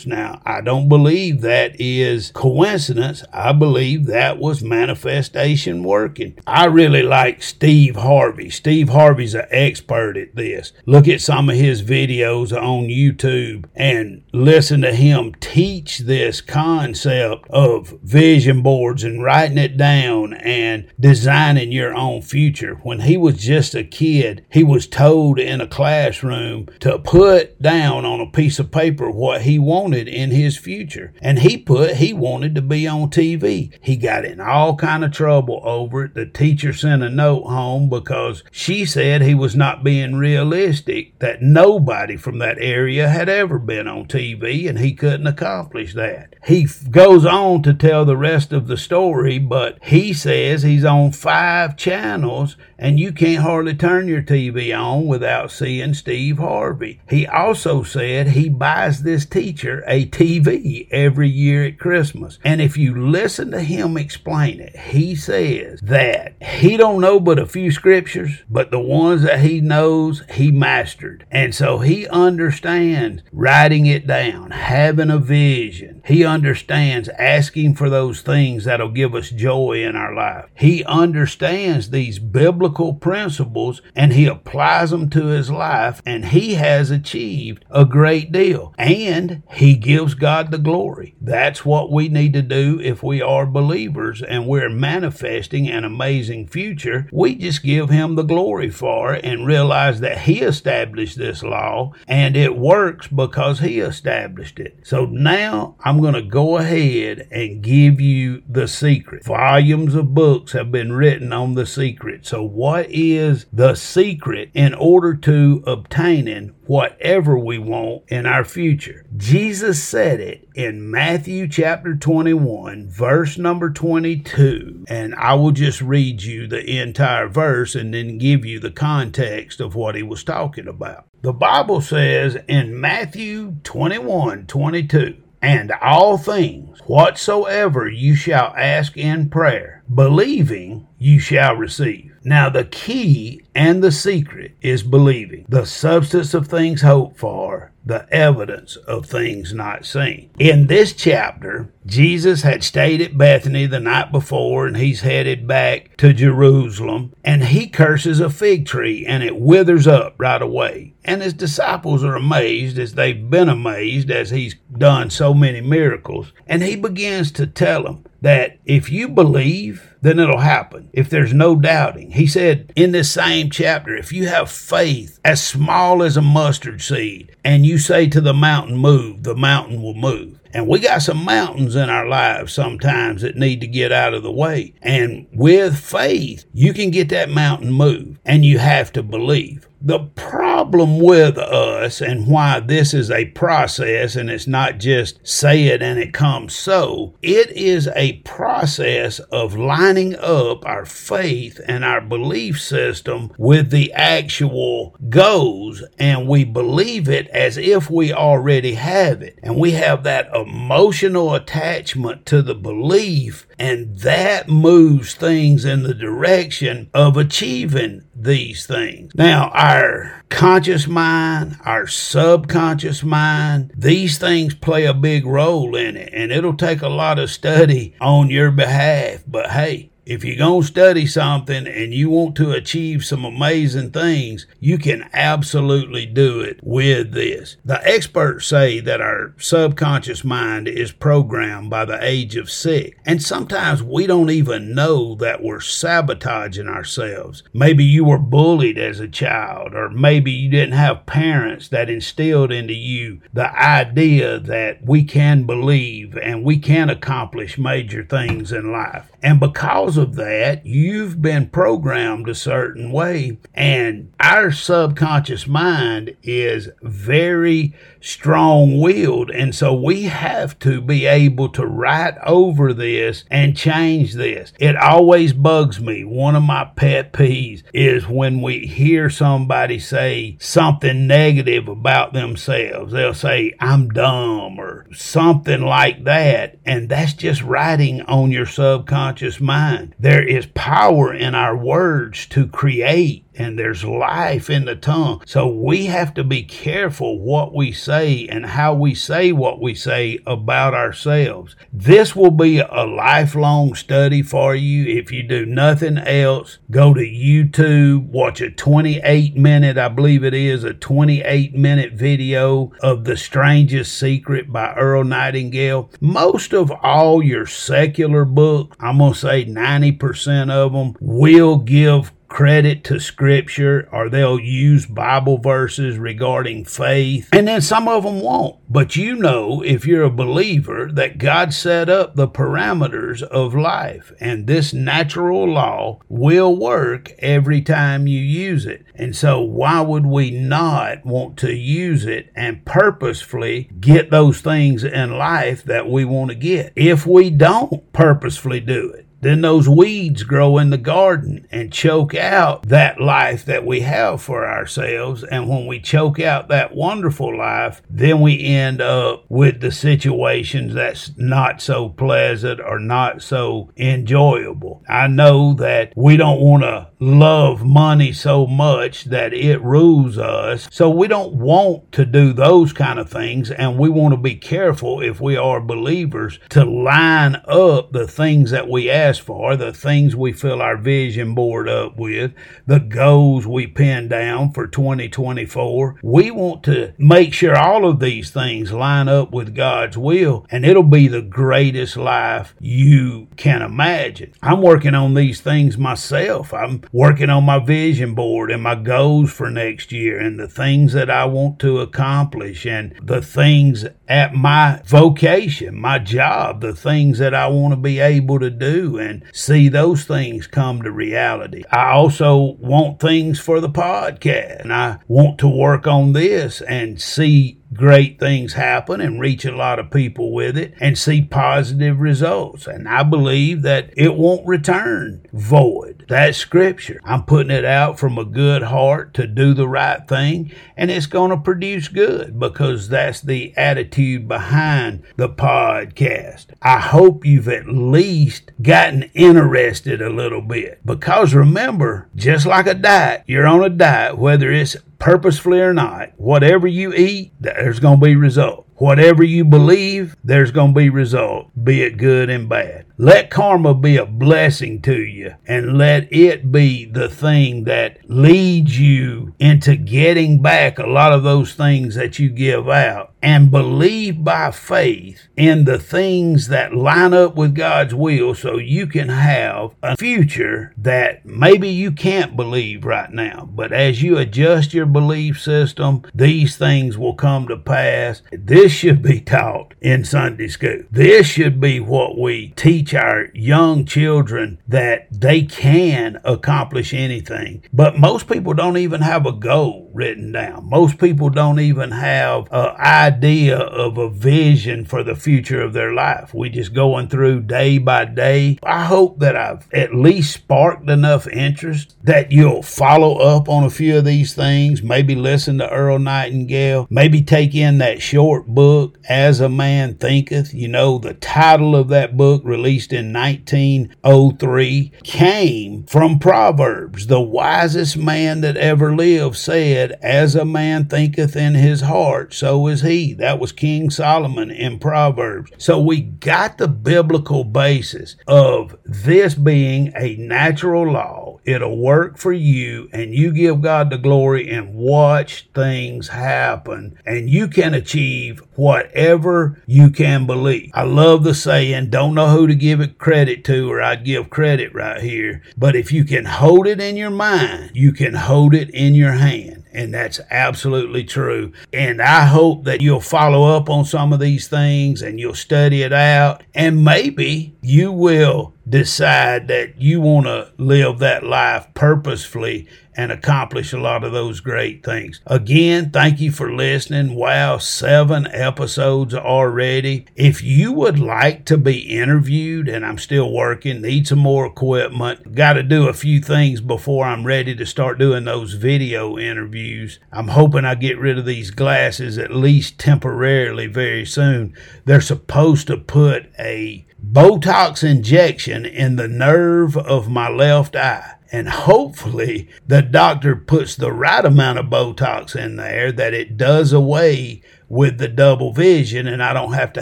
Now, 0.05 0.41
I 0.45 0.61
don't 0.61 0.89
believe 0.89 1.41
that 1.41 1.79
is 1.79 2.31
coincidence. 2.31 3.23
I 3.33 3.53
believe 3.53 4.05
that 4.07 4.37
was 4.37 4.63
manifestation 4.63 5.83
working. 5.83 6.37
I 6.45 6.65
really 6.65 7.03
like 7.03 7.41
Steve 7.41 7.95
Harvey. 7.95 8.49
Steve 8.49 8.89
Harvey's 8.89 9.35
an 9.35 9.47
expert 9.49 10.17
at 10.17 10.35
this. 10.35 10.73
Look 10.85 11.07
at 11.07 11.21
some 11.21 11.49
of 11.49 11.55
his 11.55 11.83
videos 11.83 12.51
on 12.51 12.87
YouTube 12.87 13.65
and 13.75 14.23
listen 14.33 14.81
to 14.81 14.93
him 14.93 15.33
teach 15.39 15.99
this 15.99 16.41
concept 16.41 17.47
of 17.49 17.97
vision 18.03 18.61
boards 18.61 19.03
and 19.03 19.23
writing 19.23 19.57
it 19.57 19.77
down 19.77 20.33
and 20.33 20.87
designing 20.99 21.71
your 21.71 21.93
own 21.93 22.21
future. 22.21 22.75
When 22.83 23.01
he 23.01 23.17
was 23.17 23.37
just 23.37 23.75
a 23.77 23.83
kid, 23.83 24.45
he 24.49 24.63
was 24.63 24.87
told 24.87 25.39
in 25.39 25.61
a 25.61 25.67
classroom 25.67 26.67
to 26.79 26.99
put 26.99 27.61
down 27.61 28.05
on 28.05 28.19
a 28.19 28.29
piece 28.29 28.59
of 28.59 28.71
paper 28.71 29.09
what 29.09 29.43
he 29.43 29.57
wanted 29.59 30.07
in 30.07 30.31
his 30.31 30.57
future. 30.57 31.13
And 31.21 31.39
he 31.39 31.57
put 31.57 31.95
he 31.95 32.13
wanted 32.13 32.55
to 32.55 32.61
be 32.61 32.87
on 32.87 33.09
TV. 33.09 33.71
He 33.81 33.95
got 33.95 34.25
in 34.25 34.39
all 34.39 34.75
kind 34.75 35.03
of 35.03 35.11
trouble 35.11 35.61
over 35.63 36.05
it. 36.05 36.13
The 36.13 36.25
teacher 36.25 36.73
sent 36.73 37.03
a 37.03 37.09
note 37.09 37.43
home 37.43 37.89
because 37.89 38.43
she 38.51 38.85
said 38.85 39.21
he 39.21 39.35
was 39.35 39.55
not 39.55 39.83
being 39.83 40.15
realistic, 40.15 41.19
that 41.19 41.41
nobody 41.41 42.17
from 42.17 42.39
that 42.39 42.57
area 42.59 43.07
had 43.07 43.29
ever 43.29 43.59
been 43.59 43.87
on 43.87 44.07
TV 44.07 44.67
and 44.67 44.79
he 44.79 44.93
couldn't 44.93 45.27
accomplish 45.27 45.93
that. 45.93 46.35
He 46.45 46.67
goes 46.89 47.25
on 47.25 47.63
to 47.63 47.73
tell 47.73 48.05
the 48.05 48.17
rest 48.17 48.53
of 48.53 48.67
the 48.67 48.77
story, 48.77 49.37
but 49.39 49.77
he 49.83 50.13
says 50.13 50.63
he's 50.63 50.85
on 50.85 51.11
five 51.11 51.75
channels 51.77 52.55
and 52.77 52.99
you 52.99 53.11
can't 53.11 53.41
hardly 53.41 53.73
turn 53.73 54.07
your 54.07 54.21
TV 54.21 54.77
on 54.77 55.07
without 55.07 55.51
seeing 55.51 55.93
Steve 55.93 56.37
Harvey. 56.37 57.01
He 57.09 57.25
also 57.25 57.83
said 57.83 58.29
he 58.29 58.49
buys 58.49 59.01
this 59.01 59.25
teacher 59.25 59.83
a 59.87 60.05
TV 60.05 60.87
every 60.91 61.29
year 61.29 61.65
at 61.65 61.79
Christmas. 61.79 62.39
And 62.43 62.61
if 62.61 62.77
you 62.77 62.95
listen 62.95 63.51
to 63.51 63.61
him 63.61 63.97
explain 63.97 64.59
it, 64.59 64.75
he 64.75 65.15
says 65.15 65.79
that 65.81 66.35
he 66.41 66.77
don't 66.77 67.01
know 67.01 67.19
but 67.19 67.39
a 67.39 67.45
few 67.45 67.71
scriptures, 67.71 68.43
but 68.49 68.71
the 68.71 68.79
ones 68.79 69.23
that 69.23 69.39
he 69.39 69.59
knows, 69.59 70.23
he 70.31 70.51
mastered. 70.51 71.25
And 71.31 71.55
so 71.55 71.79
he 71.79 72.07
understands 72.07 73.23
writing 73.31 73.85
it 73.85 74.05
down, 74.05 74.51
having 74.51 75.09
a 75.09 75.17
vision. 75.17 76.01
He 76.05 76.23
understands 76.23 77.09
asking 77.09 77.75
for 77.75 77.89
those 77.89 78.21
things 78.21 78.65
that'll 78.65 78.89
give 78.89 79.15
us 79.15 79.29
joy 79.29 79.83
in 79.83 79.95
our 79.95 80.13
life. 80.13 80.45
He 80.55 80.83
understands 80.83 81.89
these 81.89 82.19
biblical 82.19 82.66
principles 82.69 83.81
and 83.95 84.13
he 84.13 84.25
applies 84.25 84.91
them 84.91 85.09
to 85.09 85.27
his 85.27 85.49
life 85.49 86.01
and 86.05 86.25
he 86.25 86.55
has 86.55 86.91
achieved 86.91 87.65
a 87.69 87.85
great 87.85 88.31
deal. 88.31 88.73
And 88.77 89.43
he 89.53 89.75
gives 89.75 90.13
God 90.13 90.51
the 90.51 90.57
glory. 90.57 91.15
That's 91.21 91.65
what 91.65 91.91
we 91.91 92.09
need 92.09 92.33
to 92.33 92.41
do 92.41 92.79
if 92.81 93.03
we 93.03 93.21
are 93.21 93.45
believers 93.45 94.21
and 94.21 94.47
we're 94.47 94.69
manifesting 94.69 95.67
an 95.67 95.83
amazing 95.83 96.47
future. 96.47 97.07
We 97.11 97.35
just 97.35 97.63
give 97.63 97.89
him 97.89 98.15
the 98.15 98.23
glory 98.23 98.69
for 98.69 99.13
it 99.13 99.25
and 99.25 99.45
realize 99.45 99.99
that 100.01 100.19
he 100.19 100.41
established 100.41 101.17
this 101.17 101.43
law 101.43 101.93
and 102.07 102.35
it 102.35 102.57
works 102.57 103.07
because 103.07 103.59
he 103.59 103.79
established 103.79 104.59
it. 104.59 104.79
So 104.83 105.05
now 105.05 105.75
I'm 105.83 106.01
going 106.01 106.13
to 106.13 106.21
go 106.21 106.57
ahead 106.57 107.27
and 107.31 107.61
give 107.61 107.99
you 107.99 108.43
the 108.47 108.67
secret. 108.67 109.25
Volumes 109.25 109.95
of 109.95 110.13
books 110.13 110.53
have 110.53 110.71
been 110.71 110.93
written 110.93 111.33
on 111.33 111.53
the 111.53 111.65
secret. 111.65 112.25
So 112.25 112.43
what 112.57 112.87
is 112.89 113.45
the 113.53 113.75
secret 113.75 114.49
in 114.55 114.73
order 114.73 115.13
to 115.13 115.63
obtaining 115.67 116.47
whatever 116.65 117.37
we 117.37 117.59
want 117.59 118.01
in 118.07 118.25
our 118.25 118.43
future. 118.43 119.05
Jesus 119.15 119.81
said 119.83 120.19
it 120.19 120.49
in 120.55 120.89
Matthew 120.89 121.47
chapter 121.47 121.95
21, 121.95 122.89
verse 122.89 123.37
number 123.37 123.69
22. 123.69 124.85
And 124.87 125.13
I 125.13 125.35
will 125.35 125.51
just 125.51 125.81
read 125.81 126.23
you 126.23 126.47
the 126.47 126.79
entire 126.79 127.27
verse 127.27 127.75
and 127.75 127.93
then 127.93 128.17
give 128.17 128.43
you 128.43 128.59
the 128.59 128.71
context 128.71 129.61
of 129.61 129.75
what 129.75 129.93
he 129.93 130.01
was 130.01 130.23
talking 130.23 130.67
about. 130.67 131.05
The 131.21 131.33
Bible 131.33 131.81
says 131.81 132.37
in 132.47 132.81
Matthew 132.81 133.57
21, 133.65 134.47
22, 134.47 135.15
and 135.43 135.71
all 135.79 136.17
things 136.17 136.79
whatsoever 136.87 137.87
you 137.87 138.15
shall 138.15 138.51
ask 138.57 138.97
in 138.97 139.29
prayer, 139.29 139.76
believing 139.93 140.87
you 140.97 141.19
shall 141.19 141.55
receive. 141.55 142.17
Now, 142.23 142.49
the 142.49 142.65
key 142.65 143.43
and 143.55 143.81
the 143.81 143.91
secret 143.91 144.55
is 144.61 144.83
believing. 144.83 145.45
The 145.47 145.65
substance 145.65 146.33
of 146.33 146.47
things 146.47 146.81
hoped 146.81 147.17
for, 147.17 147.71
the 147.85 148.05
evidence 148.13 148.75
of 148.75 149.05
things 149.05 149.53
not 149.53 149.85
seen. 149.85 150.29
In 150.37 150.67
this 150.67 150.91
chapter, 150.91 151.71
Jesus 151.85 152.41
had 152.41 152.63
stayed 152.63 153.01
at 153.01 153.17
Bethany 153.17 153.65
the 153.65 153.79
night 153.79 154.11
before 154.11 154.67
and 154.67 154.75
he's 154.75 155.01
headed 155.01 155.47
back 155.47 155.95
to 155.97 156.11
Jerusalem 156.11 157.13
and 157.23 157.45
he 157.45 157.67
curses 157.67 158.19
a 158.19 158.29
fig 158.29 158.65
tree 158.65 159.05
and 159.05 159.23
it 159.23 159.39
withers 159.39 159.87
up 159.87 160.15
right 160.17 160.41
away. 160.41 160.93
And 161.05 161.21
his 161.21 161.33
disciples 161.33 162.03
are 162.03 162.15
amazed 162.15 162.77
as 162.77 162.95
they've 162.95 163.29
been 163.29 163.47
amazed 163.47 164.11
as 164.11 164.31
he's 164.31 164.55
done 164.77 165.09
so 165.09 165.33
many 165.33 165.61
miracles. 165.61 166.33
And 166.45 166.61
he 166.61 166.75
begins 166.75 167.31
to 167.33 167.47
tell 167.47 167.83
them 167.83 168.03
that 168.21 168.57
if 168.65 168.91
you 168.91 169.07
believe, 169.07 169.95
then 170.01 170.19
it'll 170.19 170.39
happen. 170.39 170.89
If 170.93 171.09
there's 171.09 171.33
no 171.33 171.55
doubting. 171.55 172.11
He 172.11 172.27
said 172.27 172.71
in 172.75 172.91
this 172.91 173.11
same 173.11 173.49
chapter, 173.49 173.95
if 173.95 174.11
you 174.11 174.27
have 174.27 174.49
faith 174.49 175.19
as 175.23 175.43
small 175.43 176.03
as 176.03 176.17
a 176.17 176.21
mustard 176.21 176.81
seed 176.81 177.35
and 177.43 177.65
you 177.65 177.77
say 177.77 178.07
to 178.07 178.21
the 178.21 178.33
mountain, 178.33 178.77
move, 178.77 179.23
the 179.23 179.35
mountain 179.35 179.81
will 179.81 179.93
move. 179.93 180.39
And 180.53 180.67
we 180.67 180.79
got 180.79 181.01
some 181.01 181.23
mountains 181.23 181.75
in 181.75 181.89
our 181.89 182.07
lives 182.07 182.53
sometimes 182.53 183.21
that 183.21 183.35
need 183.35 183.61
to 183.61 183.67
get 183.67 183.91
out 183.91 184.13
of 184.13 184.23
the 184.23 184.31
way. 184.31 184.73
And 184.81 185.27
with 185.31 185.77
faith, 185.77 186.45
you 186.53 186.73
can 186.73 186.89
get 186.89 187.09
that 187.09 187.29
mountain 187.29 187.71
moved 187.71 188.19
and 188.25 188.45
you 188.45 188.57
have 188.57 188.91
to 188.93 189.03
believe. 189.03 189.66
The 189.79 189.99
problem 189.99 190.99
with 190.99 191.37
us 191.37 192.01
and 192.01 192.27
why 192.27 192.59
this 192.59 192.93
is 192.93 193.11
a 193.11 193.25
process 193.25 194.15
and 194.15 194.29
it's 194.29 194.47
not 194.47 194.79
just 194.79 195.25
say 195.25 195.65
it 195.65 195.81
and 195.81 195.99
it 195.99 196.13
comes 196.13 196.55
so, 196.55 197.13
it 197.21 197.51
is 197.51 197.87
a 197.95 198.13
process 198.23 199.19
of 199.31 199.55
lining 199.55 200.15
up 200.15 200.65
our 200.65 200.85
faith 200.85 201.59
and 201.67 201.85
our 201.85 202.01
belief 202.01 202.59
system 202.59 203.31
with 203.37 203.69
the 203.69 203.93
actual 203.93 204.95
goals 205.09 205.83
and 205.99 206.27
we 206.27 206.43
believe 206.43 207.07
it 207.07 207.27
as 207.27 207.57
if 207.57 207.89
we 207.89 208.11
already 208.11 208.73
have 208.73 209.21
it. 209.21 209.37
And 209.43 209.57
we 209.57 209.71
have 209.71 210.03
that 210.03 210.33
emotional 210.35 211.35
attachment 211.35 212.25
to 212.27 212.41
the 212.41 212.55
belief 212.55 213.47
and 213.59 213.99
that 213.99 214.49
moves 214.49 215.13
things 215.13 215.65
in 215.65 215.83
the 215.83 215.93
direction 215.93 216.89
of 216.93 217.17
achieving 217.17 218.03
these 218.17 218.65
things. 218.65 219.13
Now, 219.15 219.49
our 219.53 220.23
conscious 220.29 220.87
mind, 220.87 221.57
our 221.65 221.87
subconscious 221.87 223.03
mind, 223.03 223.71
these 223.75 224.17
things 224.17 224.53
play 224.53 224.85
a 224.85 224.93
big 224.93 225.25
role 225.25 225.75
in 225.75 225.95
it, 225.95 226.09
and 226.13 226.31
it'll 226.31 226.57
take 226.57 226.81
a 226.81 226.89
lot 226.89 227.19
of 227.19 227.29
study 227.29 227.95
on 228.01 228.29
your 228.29 228.51
behalf. 228.51 229.23
But 229.27 229.51
hey, 229.51 229.89
if 230.07 230.23
you're 230.23 230.37
going 230.37 230.61
to 230.61 230.67
study 230.67 231.05
something 231.05 231.67
and 231.67 231.93
you 231.93 232.09
want 232.09 232.37
to 232.37 232.51
achieve 232.51 233.03
some 233.03 233.25
amazing 233.25 233.91
things, 233.91 234.47
you 234.59 234.77
can 234.77 235.09
absolutely 235.11 236.05
do 236.05 236.39
it 236.39 236.61
with 236.63 237.11
this. 237.11 237.57
The 237.65 237.85
experts 237.85 238.47
say 238.47 238.79
that 238.79 239.01
our 239.01 239.33
subconscious 239.37 240.23
mind 240.23 240.69
is 240.69 240.93
programmed 240.93 241.69
by 241.69 241.83
the 241.83 242.01
age 242.01 242.37
of 242.37 242.49
six. 242.49 242.97
And 243.05 243.21
sometimes 243.21 243.83
we 243.83 244.07
don't 244.07 244.29
even 244.29 244.73
know 244.73 245.13
that 245.15 245.43
we're 245.43 245.59
sabotaging 245.59 246.69
ourselves. 246.69 247.43
Maybe 247.53 247.83
you 247.83 248.05
were 248.05 248.17
bullied 248.17 248.77
as 248.77 249.01
a 249.01 249.09
child, 249.09 249.73
or 249.73 249.89
maybe 249.89 250.31
you 250.31 250.49
didn't 250.49 250.75
have 250.75 251.05
parents 251.05 251.67
that 251.69 251.89
instilled 251.89 252.53
into 252.53 252.73
you 252.73 253.19
the 253.33 253.53
idea 253.61 254.39
that 254.39 254.85
we 254.85 255.03
can 255.03 255.43
believe 255.43 256.17
and 256.17 256.45
we 256.45 256.57
can 256.57 256.89
accomplish 256.89 257.57
major 257.57 258.05
things 258.05 258.53
in 258.53 258.71
life. 258.71 259.11
And 259.27 259.41
because 259.41 259.97
of 259.97 260.15
that, 260.15 260.65
you've 260.65 261.21
been 261.21 261.49
programmed 261.49 262.29
a 262.29 262.33
certain 262.33 262.93
way. 262.93 263.37
And 263.53 264.13
our 264.21 264.53
subconscious 264.53 265.45
mind 265.47 266.15
is 266.23 266.69
very 266.81 267.73
strong 268.07 268.79
willed. 268.79 269.29
And 269.29 269.53
so 269.53 269.73
we 269.73 270.03
have 270.03 270.57
to 270.59 270.79
be 270.81 271.05
able 271.05 271.49
to 271.49 271.65
write 271.65 272.15
over 272.25 272.73
this 272.73 273.25
and 273.29 273.57
change 273.57 274.13
this. 274.13 274.53
It 274.59 274.75
always 274.77 275.33
bugs 275.33 275.79
me. 275.79 276.05
One 276.05 276.35
of 276.35 276.43
my 276.43 276.71
pet 276.75 277.11
peeves 277.11 277.63
is 277.73 278.07
when 278.07 278.41
we 278.41 278.65
hear 278.65 279.09
somebody 279.09 279.79
say 279.79 280.37
something 280.39 281.05
negative 281.05 281.67
about 281.67 282.13
themselves. 282.13 282.93
They'll 282.93 283.13
say, 283.13 283.53
I'm 283.59 283.89
dumb 283.89 284.57
or 284.59 284.87
something 284.93 285.61
like 285.61 286.05
that. 286.05 286.59
And 286.65 286.87
that's 286.87 287.13
just 287.13 287.43
writing 287.43 288.01
on 288.03 288.31
your 288.31 288.45
subconscious 288.45 289.39
mind. 289.41 289.95
There 289.99 290.25
is 290.25 290.47
power 290.47 291.13
in 291.13 291.35
our 291.35 291.57
words 291.57 292.25
to 292.27 292.47
create 292.47 293.26
and 293.37 293.57
there's 293.57 293.83
life 293.83 294.49
in 294.49 294.65
the 294.65 294.75
tongue. 294.75 295.21
So 295.25 295.47
we 295.47 295.85
have 295.85 296.13
to 296.15 296.23
be 296.23 296.43
careful 296.43 297.19
what 297.19 297.53
we 297.53 297.71
say 297.71 298.27
and 298.27 298.45
how 298.45 298.73
we 298.73 298.95
say 298.95 299.31
what 299.31 299.61
we 299.61 299.75
say 299.75 300.19
about 300.25 300.73
ourselves. 300.73 301.55
This 301.71 302.15
will 302.15 302.31
be 302.31 302.59
a 302.59 302.85
lifelong 302.85 303.75
study 303.75 304.21
for 304.21 304.55
you. 304.55 304.85
If 304.97 305.11
you 305.11 305.23
do 305.23 305.45
nothing 305.45 305.97
else, 305.99 306.57
go 306.71 306.93
to 306.93 307.01
YouTube, 307.01 308.07
watch 308.07 308.41
a 308.41 308.49
28 308.49 309.35
minute, 309.35 309.77
I 309.77 309.87
believe 309.89 310.23
it 310.23 310.33
is, 310.33 310.63
a 310.63 310.73
28 310.73 311.53
minute 311.53 311.93
video 311.93 312.71
of 312.81 313.03
The 313.05 313.17
Strangest 313.17 313.97
Secret 313.97 314.51
by 314.51 314.73
Earl 314.73 315.03
Nightingale. 315.03 315.91
Most 316.01 316.53
of 316.53 316.71
all 316.71 317.21
your 317.21 317.45
secular 317.45 318.25
books, 318.25 318.75
I'm 318.79 318.97
going 318.97 319.13
to 319.13 319.19
say 319.19 319.45
90% 319.45 320.51
of 320.51 320.73
them, 320.73 320.95
will 320.99 321.57
give 321.57 322.11
credit 322.27 322.83
to 322.85 322.99
scripture 322.99 323.87
or 323.91 324.09
they'll 324.09 324.39
use 324.39 324.85
Bible 324.85 325.37
verses 325.37 325.97
regarding 325.97 326.65
faith. 326.65 327.29
And 327.31 327.47
then 327.47 327.61
some 327.61 327.87
of 327.87 328.03
them 328.03 328.21
won't. 328.21 328.57
But 328.69 328.95
you 328.95 329.15
know, 329.15 329.61
if 329.63 329.85
you're 329.85 330.03
a 330.03 330.09
believer, 330.09 330.89
that 330.93 331.17
God 331.17 331.53
set 331.53 331.89
up 331.89 332.15
the 332.15 332.27
parameters 332.27 333.23
of 333.23 333.55
life 333.55 334.11
and 334.19 334.47
this 334.47 334.73
natural 334.73 335.47
law 335.47 335.99
will 336.09 336.55
work 336.55 337.11
every 337.19 337.61
time 337.61 338.07
you 338.07 338.19
use 338.19 338.65
it. 338.65 338.85
And 338.95 339.15
so 339.15 339.41
why 339.41 339.81
would 339.81 340.05
we 340.05 340.31
not 340.31 341.05
want 341.05 341.37
to 341.37 341.53
use 341.53 342.05
it 342.05 342.31
and 342.35 342.65
purposefully 342.65 343.69
get 343.79 344.09
those 344.09 344.41
things 344.41 344.83
in 344.83 345.17
life 345.17 345.63
that 345.63 345.89
we 345.89 346.05
want 346.05 346.31
to 346.31 346.35
get? 346.35 346.73
If 346.75 347.05
we 347.05 347.29
don't 347.29 347.91
purposefully 347.93 348.59
do 348.59 348.91
it, 348.91 349.06
then 349.21 349.41
those 349.41 349.67
weeds 349.67 350.23
grow 350.23 350.57
in 350.57 350.69
the 350.69 350.77
garden 350.77 351.47
and 351.51 351.73
choke 351.73 352.13
out 352.13 352.67
that 352.67 353.01
life 353.01 353.45
that 353.45 353.65
we 353.65 353.81
have 353.81 354.21
for 354.21 354.47
ourselves. 354.47 355.23
And 355.23 355.49
when 355.49 355.65
we 355.65 355.79
choke 355.79 356.19
out 356.19 356.49
that 356.49 356.75
wonderful 356.75 357.35
life, 357.35 357.81
then 357.89 358.21
we 358.21 358.43
end 358.43 358.81
up 358.81 359.25
with 359.29 359.59
the 359.59 359.71
situations 359.71 360.73
that's 360.73 361.11
not 361.17 361.61
so 361.61 361.89
pleasant 361.89 362.59
or 362.61 362.79
not 362.79 363.21
so 363.21 363.71
enjoyable. 363.77 364.83
I 364.87 365.07
know 365.07 365.53
that 365.55 365.93
we 365.95 366.17
don't 366.17 366.39
want 366.39 366.63
to 366.63 366.89
love 366.99 367.63
money 367.63 368.11
so 368.11 368.47
much 368.47 369.05
that 369.05 369.33
it 369.33 369.61
rules 369.61 370.17
us. 370.17 370.67
So 370.71 370.89
we 370.89 371.07
don't 371.07 371.33
want 371.33 371.91
to 371.93 372.05
do 372.05 372.33
those 372.33 372.73
kind 372.73 372.99
of 372.99 373.09
things. 373.09 373.51
And 373.51 373.77
we 373.77 373.89
want 373.89 374.13
to 374.13 374.19
be 374.19 374.35
careful 374.35 375.01
if 375.01 375.19
we 375.19 375.37
are 375.37 375.59
believers 375.59 376.39
to 376.49 376.65
line 376.65 377.35
up 377.47 377.91
the 377.91 378.07
things 378.07 378.51
that 378.51 378.67
we 378.67 378.89
ask 378.89 379.06
for, 379.15 379.55
the 379.55 379.71
things 379.71 380.15
we 380.15 380.33
fill 380.33 380.61
our 380.61 380.75
vision 380.75 381.33
board 381.33 381.69
up 381.69 381.97
with, 381.97 382.33
the 382.65 382.79
goals 382.79 383.47
we 383.47 383.67
pin 383.67 384.09
down 384.09 384.51
for 384.51 384.67
2024. 384.67 385.99
We 386.03 386.31
want 386.31 386.63
to 386.63 386.93
make 386.97 387.33
sure 387.33 387.55
all 387.55 387.87
of 387.87 387.99
these 387.99 388.31
things 388.31 388.73
line 388.73 389.07
up 389.07 389.31
with 389.31 389.55
God's 389.55 389.97
will 389.97 390.45
and 390.49 390.65
it'll 390.65 390.83
be 390.83 391.07
the 391.07 391.21
greatest 391.21 391.95
life 391.95 392.55
you 392.59 393.27
can 393.37 393.61
imagine. 393.61 394.33
I'm 394.41 394.61
working 394.61 394.95
on 394.95 395.13
these 395.13 395.39
things 395.39 395.77
myself. 395.77 396.53
I'm 396.53 396.81
working 396.91 397.29
on 397.29 397.45
my 397.45 397.59
vision 397.59 398.15
board 398.15 398.51
and 398.51 398.63
my 398.63 398.75
goals 398.75 399.31
for 399.31 399.49
next 399.49 399.91
year 399.91 400.19
and 400.19 400.39
the 400.39 400.47
things 400.47 400.93
that 400.93 401.09
I 401.09 401.25
want 401.25 401.59
to 401.59 401.79
accomplish 401.79 402.65
and 402.65 402.93
the 403.01 403.21
things 403.21 403.85
at 404.07 404.33
my 404.33 404.81
vocation, 404.85 405.79
my 405.79 405.99
job, 405.99 406.61
the 406.61 406.73
things 406.73 407.19
that 407.19 407.33
I 407.33 407.47
want 407.47 407.73
to 407.73 407.77
be 407.77 407.99
able 407.99 408.39
to 408.39 408.49
do 408.49 408.96
and 408.99 409.23
see 409.33 409.69
those 409.69 410.05
things 410.05 410.47
come 410.47 410.81
to 410.81 410.91
reality. 410.91 411.63
I 411.71 411.91
also 411.91 412.57
want 412.59 412.99
things 412.99 413.39
for 413.39 413.59
the 413.59 413.69
podcast 413.69 414.61
and 414.61 414.73
I 414.73 414.99
want 415.07 415.39
to 415.39 415.47
work 415.47 415.87
on 415.87 416.13
this 416.13 416.61
and 416.61 417.01
see 417.01 417.56
great 417.77 418.19
things 418.19 418.53
happen 418.53 418.99
and 418.99 419.21
reach 419.21 419.45
a 419.45 419.55
lot 419.55 419.79
of 419.79 419.91
people 419.91 420.33
with 420.33 420.57
it 420.57 420.73
and 420.79 420.97
see 420.97 421.21
positive 421.21 421.99
results. 421.99 422.67
And 422.67 422.87
I 422.87 423.03
believe 423.03 423.61
that 423.61 423.91
it 423.95 424.15
won't 424.15 424.47
return 424.47 425.25
void. 425.31 426.05
That's 426.09 426.37
scripture. 426.37 426.99
I'm 427.03 427.23
putting 427.23 427.51
it 427.51 427.65
out 427.65 427.99
from 427.99 428.17
a 428.17 428.25
good 428.25 428.63
heart 428.63 429.13
to 429.15 429.27
do 429.27 429.53
the 429.53 429.67
right 429.67 430.05
thing 430.07 430.51
and 430.75 430.91
it's 430.91 431.05
going 431.05 431.31
to 431.31 431.37
produce 431.37 431.87
good 431.87 432.39
because 432.39 432.89
that's 432.89 433.21
the 433.21 433.53
attitude 433.57 434.27
behind 434.27 435.03
the 435.15 435.29
podcast. 435.29 436.47
I 436.61 436.79
hope 436.79 437.25
you've 437.25 437.47
at 437.47 437.67
least 437.67 438.51
gotten 438.61 439.03
interested 439.13 440.01
a 440.01 440.09
little 440.09 440.41
bit 440.41 440.79
because 440.85 441.33
remember, 441.33 442.09
just 442.15 442.45
like 442.45 442.67
a 442.67 442.73
diet, 442.73 443.23
you're 443.27 443.47
on 443.47 443.63
a 443.63 443.69
diet, 443.69 444.17
whether 444.17 444.51
it's 444.51 444.75
purposefully 444.99 445.61
or 445.61 445.73
not, 445.73 446.11
whatever 446.17 446.67
you 446.67 446.93
eat, 446.93 447.33
there's 447.39 447.79
going 447.79 447.99
to 447.99 448.05
be 448.05 448.15
result. 448.15 448.67
Whatever 448.75 449.23
you 449.23 449.45
believe, 449.45 450.15
there's 450.23 450.51
going 450.51 450.73
to 450.73 450.77
be 450.79 450.89
result, 450.89 451.51
be 451.63 451.81
it 451.83 451.97
good 451.97 452.29
and 452.29 452.49
bad. 452.49 452.86
Let 452.99 453.29
karma 453.29 453.75
be 453.75 453.95
a 453.95 454.07
blessing 454.07 454.81
to 454.81 454.99
you 454.99 455.35
and 455.45 455.77
let 455.77 456.11
it 456.11 456.51
be 456.51 456.85
the 456.85 457.07
thing 457.07 457.65
that 457.65 457.99
leads 458.09 458.79
you 458.79 459.35
into 459.37 459.75
getting 459.75 460.41
back 460.41 460.79
a 460.79 460.87
lot 460.87 461.13
of 461.13 461.21
those 461.21 461.53
things 461.53 461.93
that 461.93 462.17
you 462.17 462.29
give 462.29 462.67
out 462.67 463.13
and 463.21 463.51
believe 463.51 464.23
by 464.23 464.49
faith 464.49 465.27
in 465.35 465.65
the 465.65 465.77
things 465.77 466.47
that 466.47 466.73
line 466.73 467.13
up 467.13 467.35
with 467.35 467.53
God's 467.53 467.93
will 467.93 468.33
so 468.33 468.57
you 468.57 468.87
can 468.87 469.09
have 469.09 469.75
a 469.83 469.95
future 469.95 470.73
that 470.77 471.23
maybe 471.23 471.69
you 471.69 471.91
can't 471.91 472.35
believe 472.35 472.83
right 472.83 473.11
now. 473.11 473.47
But 473.53 473.71
as 473.73 474.01
you 474.01 474.17
adjust 474.17 474.73
your 474.73 474.85
belief 474.87 475.39
system, 475.39 476.03
these 476.15 476.57
things 476.57 476.97
will 476.97 477.15
come 477.15 477.47
to 477.47 477.57
pass. 477.57 478.23
This 478.31 478.71
should 478.71 479.03
be 479.03 479.21
taught 479.21 479.75
in 479.81 480.03
Sunday 480.03 480.47
school. 480.47 480.83
This 480.89 481.27
should 481.27 481.61
be 481.61 481.79
what 481.79 482.17
we 482.17 482.53
teach 482.55 482.86
our 482.93 483.27
young 483.33 483.85
children 483.85 484.59
that 484.67 485.07
they 485.11 485.43
can 485.43 486.19
accomplish 486.23 486.93
anything. 486.93 487.63
But 487.73 487.99
most 487.99 488.27
people 488.27 488.53
don't 488.53 488.77
even 488.77 489.01
have 489.01 489.25
a 489.25 489.31
goal 489.31 489.91
written 489.93 490.31
down. 490.31 490.69
Most 490.69 490.99
people 490.99 491.29
don't 491.29 491.59
even 491.59 491.91
have 491.91 492.47
an 492.51 492.75
idea 492.77 493.57
of 493.57 493.97
a 493.97 494.09
vision 494.09 494.85
for 494.85 495.03
the 495.03 495.15
future 495.15 495.61
of 495.61 495.73
their 495.73 495.91
life. 495.91 496.33
We 496.33 496.49
just 496.49 496.73
going 496.73 497.09
through 497.09 497.41
day 497.41 497.79
by 497.79 498.05
day. 498.05 498.59
I 498.63 498.85
hope 498.85 499.19
that 499.19 499.35
I've 499.35 499.67
at 499.73 499.95
least 499.95 500.33
sparked 500.33 500.89
enough 500.89 501.27
interest 501.27 501.95
that 502.03 502.31
you'll 502.31 502.61
follow 502.61 503.17
up 503.17 503.49
on 503.49 503.63
a 503.63 503.69
few 503.69 503.97
of 503.97 504.05
these 504.05 504.33
things, 504.33 504.83
maybe 504.83 505.15
listen 505.15 505.57
to 505.57 505.69
Earl 505.69 505.99
Nightingale, 505.99 506.87
maybe 506.89 507.21
take 507.21 507.55
in 507.55 507.79
that 507.79 508.01
short 508.01 508.45
book, 508.45 508.99
As 509.09 509.41
a 509.41 509.49
Man 509.49 509.95
Thinketh. 509.95 510.53
You 510.53 510.67
know, 510.67 510.99
the 510.99 511.15
title 511.15 511.75
of 511.75 511.87
that 511.89 512.15
book, 512.15 512.43
released 512.45 512.76
in 512.85 513.11
1903, 513.11 514.91
came 515.03 515.83
from 515.83 516.19
Proverbs. 516.19 517.07
The 517.07 517.19
wisest 517.19 517.97
man 517.97 518.41
that 518.41 518.57
ever 518.57 518.95
lived 518.95 519.35
said, 519.35 519.97
As 520.01 520.35
a 520.35 520.45
man 520.45 520.85
thinketh 520.85 521.35
in 521.35 521.55
his 521.55 521.81
heart, 521.81 522.33
so 522.33 522.67
is 522.67 522.81
he. 522.81 523.13
That 523.13 523.39
was 523.39 523.51
King 523.51 523.89
Solomon 523.89 524.51
in 524.51 524.79
Proverbs. 524.79 525.51
So 525.57 525.79
we 525.79 526.01
got 526.01 526.57
the 526.57 526.67
biblical 526.67 527.43
basis 527.43 528.15
of 528.27 528.77
this 528.85 529.35
being 529.35 529.91
a 529.95 530.15
natural 530.17 530.91
law. 530.91 531.39
It'll 531.45 531.77
work 531.77 532.17
for 532.17 532.33
you, 532.33 532.89
and 532.91 533.13
you 533.13 533.31
give 533.31 533.61
God 533.61 533.89
the 533.89 533.97
glory 533.97 534.49
and 534.49 534.75
watch 534.75 535.49
things 535.55 536.09
happen, 536.09 536.97
and 537.05 537.29
you 537.29 537.47
can 537.47 537.73
achieve 537.73 538.41
whatever 538.55 539.61
you 539.65 539.89
can 539.89 540.25
believe. 540.25 540.71
I 540.73 540.83
love 540.83 541.23
the 541.23 541.33
saying, 541.33 541.89
don't 541.89 542.15
know 542.15 542.27
who 542.27 542.47
to 542.47 542.55
give 542.67 542.81
it 542.81 542.97
credit 542.97 543.45
to, 543.45 543.71
or 543.71 543.81
I'd 543.81 544.03
give 544.03 544.29
credit 544.29 544.73
right 544.73 545.01
here. 545.01 545.41
But 545.57 545.77
if 545.77 545.93
you 545.93 546.03
can 546.03 546.25
hold 546.25 546.67
it 546.67 546.81
in 546.81 546.97
your 546.97 547.09
mind, 547.09 547.71
you 547.73 547.93
can 547.93 548.13
hold 548.13 548.53
it 548.53 548.69
in 548.71 548.93
your 548.93 549.13
hand. 549.13 549.63
And 549.71 549.93
that's 549.93 550.19
absolutely 550.29 551.05
true. 551.05 551.53
And 551.71 552.01
I 552.01 552.25
hope 552.25 552.65
that 552.65 552.81
you'll 552.81 552.99
follow 552.99 553.55
up 553.55 553.69
on 553.69 553.85
some 553.85 554.11
of 554.11 554.19
these 554.19 554.49
things 554.49 555.01
and 555.01 555.17
you'll 555.17 555.33
study 555.33 555.81
it 555.81 555.93
out. 555.93 556.43
And 556.53 556.83
maybe 556.83 557.55
you 557.61 557.93
will 557.93 558.53
decide 558.67 559.47
that 559.47 559.79
you 559.79 560.01
want 560.01 560.25
to 560.25 560.51
live 560.57 560.99
that 560.99 561.23
life 561.23 561.67
purposefully 561.73 562.67
and 562.97 563.11
accomplish 563.11 563.71
a 563.71 563.77
lot 563.77 564.03
of 564.03 564.11
those 564.11 564.39
great 564.39 564.83
things. 564.83 565.21
Again, 565.27 565.91
thank 565.91 566.19
you 566.19 566.31
for 566.31 566.51
listening. 566.51 567.13
Wow, 567.13 567.59
seven 567.59 568.25
episodes 568.27 569.13
already. 569.13 570.07
If 570.15 570.41
you 570.41 570.71
would 570.71 570.97
like 570.97 571.45
to 571.45 571.59
be 571.59 571.81
interviewed, 571.81 572.67
and 572.67 572.83
I'm 572.83 572.97
still 572.97 573.31
working, 573.31 573.83
need 573.83 574.07
some 574.07 574.19
more 574.19 574.47
equipment, 574.47 575.35
got 575.35 575.53
to 575.53 575.63
do 575.63 575.87
a 575.87 575.93
few 575.93 576.19
things 576.19 576.59
before 576.59 577.05
I'm 577.05 577.23
ready 577.23 577.55
to 577.55 577.65
start 577.67 577.99
doing 577.99 578.25
those 578.25 578.53
video 578.53 579.15
interviews. 579.19 579.99
I'm 580.11 580.29
hoping 580.29 580.65
I 580.65 580.73
get 580.73 580.97
rid 580.97 581.19
of 581.19 581.25
these 581.25 581.51
glasses 581.51 582.17
at 582.17 582.35
least 582.35 582.79
temporarily 582.79 583.67
very 583.67 584.05
soon. 584.05 584.55
They're 584.85 585.01
supposed 585.01 585.67
to 585.67 585.77
put 585.77 586.31
a 586.39 586.86
Botox 587.11 587.89
injection 587.89 588.65
in 588.65 588.97
the 588.97 589.07
nerve 589.07 589.77
of 589.77 590.09
my 590.09 590.29
left 590.29 590.75
eye. 590.75 591.13
And 591.31 591.47
hopefully 591.49 592.49
the 592.67 592.81
doctor 592.81 593.35
puts 593.35 593.75
the 593.75 593.91
right 593.91 594.25
amount 594.25 594.59
of 594.59 594.65
Botox 594.65 595.35
in 595.35 595.55
there 595.55 595.91
that 595.91 596.13
it 596.13 596.37
does 596.37 596.73
away 596.73 597.41
with 597.69 597.97
the 597.97 598.07
double 598.07 598.53
vision 598.53 599.07
and 599.07 599.21
I 599.21 599.33
don't 599.33 599.53
have 599.53 599.73
to 599.73 599.81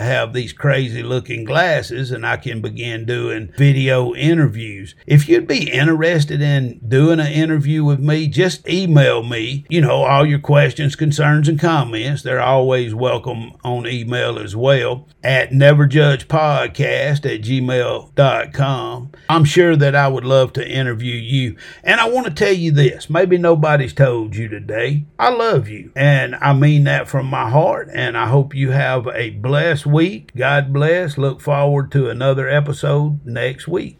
have 0.00 0.32
these 0.32 0.52
crazy 0.52 1.02
looking 1.02 1.44
glasses 1.44 2.10
and 2.10 2.26
I 2.26 2.36
can 2.36 2.60
begin 2.60 3.04
doing 3.04 3.52
video 3.56 4.14
interviews. 4.14 4.94
If 5.06 5.28
you'd 5.28 5.46
be 5.46 5.70
interested 5.70 6.40
in 6.40 6.80
doing 6.86 7.20
an 7.20 7.32
interview 7.32 7.84
with 7.84 8.00
me, 8.00 8.26
just 8.26 8.68
email 8.68 9.22
me, 9.22 9.64
you 9.68 9.80
know, 9.80 10.02
all 10.02 10.26
your 10.26 10.40
questions, 10.40 10.96
concerns, 10.96 11.48
and 11.48 11.60
comments. 11.60 12.22
They're 12.22 12.40
always 12.40 12.94
welcome 12.94 13.52
on 13.62 13.86
email 13.86 14.38
as 14.38 14.56
well 14.56 15.08
at 15.22 15.50
neverjudgepodcast 15.50 17.34
at 17.34 17.42
gmail.com. 17.42 19.12
I'm 19.28 19.44
sure 19.44 19.76
that 19.76 19.94
I 19.94 20.08
would 20.08 20.24
love 20.24 20.52
to 20.54 20.68
interview 20.68 21.14
you. 21.14 21.56
And 21.84 22.00
I 22.00 22.08
want 22.08 22.26
to 22.26 22.34
tell 22.34 22.52
you 22.52 22.72
this, 22.72 23.08
maybe 23.10 23.38
nobody's 23.38 23.92
told 23.92 24.34
you 24.34 24.48
today. 24.48 25.04
I 25.18 25.30
love 25.30 25.68
you. 25.68 25.92
And 25.94 26.34
I 26.36 26.52
mean 26.52 26.84
that 26.84 27.08
from 27.08 27.26
my 27.26 27.48
heart 27.50 27.75
And 27.82 28.16
I 28.16 28.28
hope 28.28 28.54
you 28.54 28.70
have 28.70 29.06
a 29.08 29.30
blessed 29.30 29.86
week. 29.86 30.32
God 30.36 30.72
bless. 30.72 31.18
Look 31.18 31.40
forward 31.40 31.90
to 31.92 32.10
another 32.10 32.48
episode 32.48 33.24
next 33.24 33.68
week. 33.68 33.98